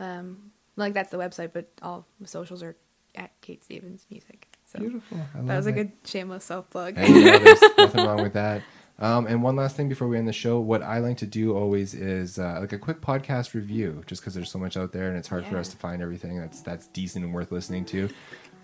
[0.00, 2.76] Um, like that's the website, but all the socials are
[3.14, 4.48] at Kate Stevens Music.
[4.66, 5.18] So Beautiful.
[5.34, 6.96] I that love was a good shameless self plug.
[6.96, 8.62] Hey, you know, there's nothing wrong with that.
[8.98, 11.56] Um, and one last thing before we end the show, what I like to do
[11.56, 15.08] always is uh, like a quick podcast review, just because there's so much out there
[15.08, 18.08] and it's hard for us to find everything that's that's decent and worth listening to.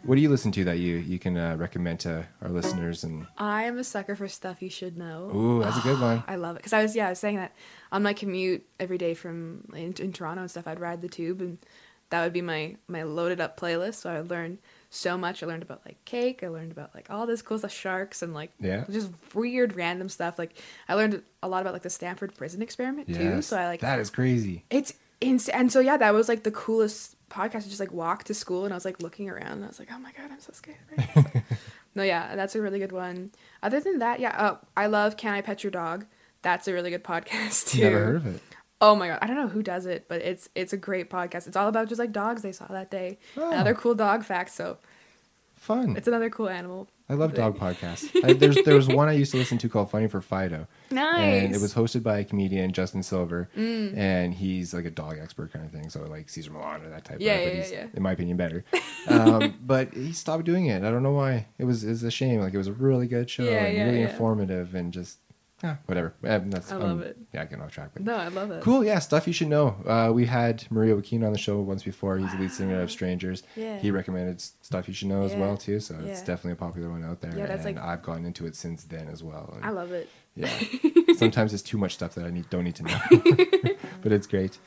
[0.02, 3.02] What do you listen to that you you can uh, recommend to our listeners?
[3.04, 5.30] And I am a sucker for stuff you should know.
[5.34, 6.22] ooh, that's a good one.
[6.28, 7.52] I love it because I was yeah I was saying that
[7.90, 11.40] on my commute every day from in, in Toronto and stuff I'd ride the tube
[11.40, 11.58] and
[12.10, 14.58] that would be my my loaded up playlist so I would learn
[14.90, 15.42] so much.
[15.42, 16.42] I learned about like cake.
[16.42, 18.84] I learned about like all this cool stuff sharks and like Yeah.
[18.90, 20.38] just weird random stuff.
[20.38, 20.52] Like
[20.88, 23.40] I learned a lot about like the Stanford prison experiment too.
[23.42, 24.64] So I like that is crazy.
[24.70, 27.62] it's insane and so yeah that was like the coolest podcast.
[27.62, 29.78] To just like walk to school and I was like looking around and I was
[29.78, 30.78] like oh my god I'm so scared.
[30.96, 31.42] Right?
[31.94, 33.30] no yeah that's a really good one.
[33.62, 36.06] Other than that yeah uh, I love Can I Pet Your Dog?
[36.42, 37.82] That's a really good podcast too.
[37.82, 38.40] Never heard of it.
[38.80, 41.46] Oh my god I don't know who does it but it's it's a great podcast
[41.46, 43.50] it's all about just like dogs they saw that day Oh.
[43.50, 44.50] another cool dog fact.
[44.50, 44.78] so
[45.56, 45.94] Fun.
[45.96, 47.40] it's another cool animal I love thing.
[47.40, 48.08] dog podcasts.
[48.24, 50.68] I, there's there was one I used to listen to called Funny for Fido.
[50.92, 53.96] nice And it was hosted by a comedian, Justin Silver, Mm.
[53.96, 55.90] and he's like a dog expert kind of thing.
[55.90, 57.16] So like Cesar Millan or that type.
[57.20, 57.86] Yeah, of, yeah, but yeah, he's, yeah.
[57.94, 58.64] In my opinion, better.
[59.08, 60.84] um, but he stopped doing it.
[60.84, 61.48] I don't know why.
[61.58, 62.40] It was it's a shame.
[62.40, 65.18] Like it was a really good show Yeah, and yeah, really informative and just
[65.62, 66.14] yeah, whatever.
[66.24, 67.18] Eh, that's, I um, love it.
[67.32, 67.90] Yeah, I get off track.
[67.92, 69.76] But no I love it Cool, yeah, stuff you should know.
[69.86, 72.18] Uh, we had Maria Wakina on the show once before.
[72.18, 73.42] He's the lead singer of Strangers.
[73.56, 73.78] Yeah.
[73.78, 75.80] He recommended stuff you should know as well too.
[75.80, 77.36] So it's definitely a popular one out there.
[77.36, 79.52] Yeah, that's and like- I've gotten into it since then as well.
[79.54, 80.50] And I love it yeah,
[81.16, 82.98] sometimes it's too much stuff that I need don't need to know,
[84.02, 84.58] but it's great.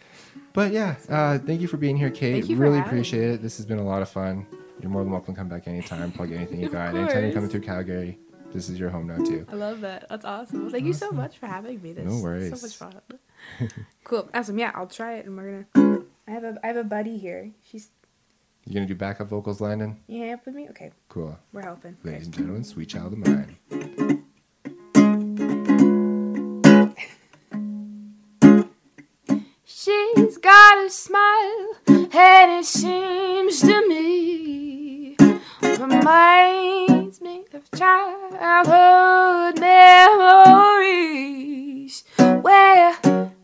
[0.54, 2.34] But yeah, uh, thank you for being here, Kate.
[2.34, 3.42] Thank you really appreciate it.
[3.42, 4.46] This has been a lot of fun.
[4.82, 6.12] You're more than welcome to come back anytime.
[6.12, 6.94] Plug anything you got.
[6.96, 8.20] Anytime you're coming through Calgary,
[8.54, 9.46] this is your home now too.
[9.52, 10.08] I love that.
[10.10, 10.62] That's awesome.
[10.64, 11.94] Well, thank you so much for having me.
[11.94, 12.60] This No is worries.
[12.62, 13.70] So much fun.
[14.04, 14.30] cool.
[14.34, 14.58] Awesome.
[14.58, 16.02] Yeah, I'll try it, and we're gonna.
[16.28, 17.52] I have a I have a buddy here.
[17.70, 17.90] She's
[18.66, 19.98] You gonna do backup vocals, Landon?
[20.08, 20.70] you help with me.
[20.70, 21.38] Okay, Cool.
[21.52, 21.98] we're helping.
[22.04, 22.26] Ladies Okay.
[22.28, 23.58] and gentlemen, sweet child of mine.
[29.66, 35.16] She's got a smile, and it seems to me
[37.22, 40.94] reminds me of childhood memories
[42.18, 42.98] where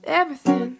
[0.03, 0.77] everything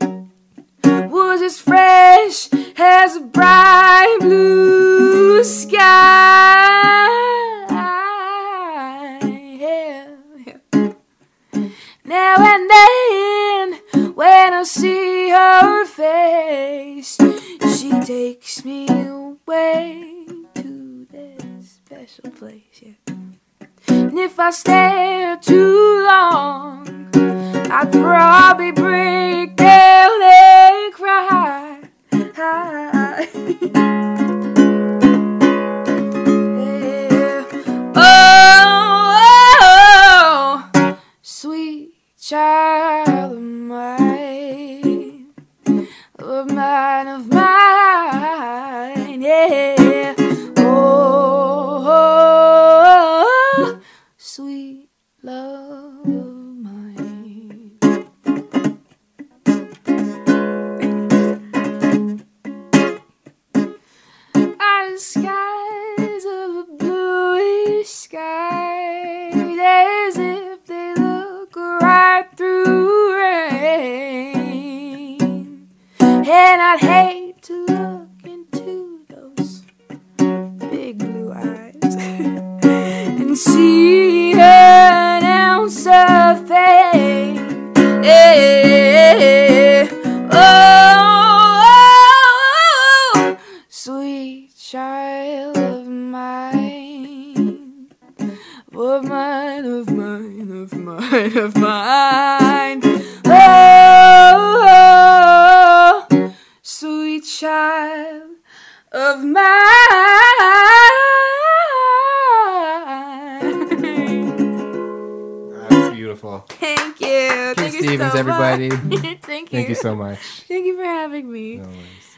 [0.00, 5.80] was as fresh as a bright blue sky.
[9.58, 10.92] Yeah, yeah.
[12.04, 13.74] Now and then,
[14.14, 17.18] when I see her face,
[17.76, 20.20] she takes me away
[21.90, 22.62] special place.
[22.80, 22.92] Yeah.
[23.88, 27.10] And if I stare too long,
[27.68, 31.80] I'd probably break down and cry.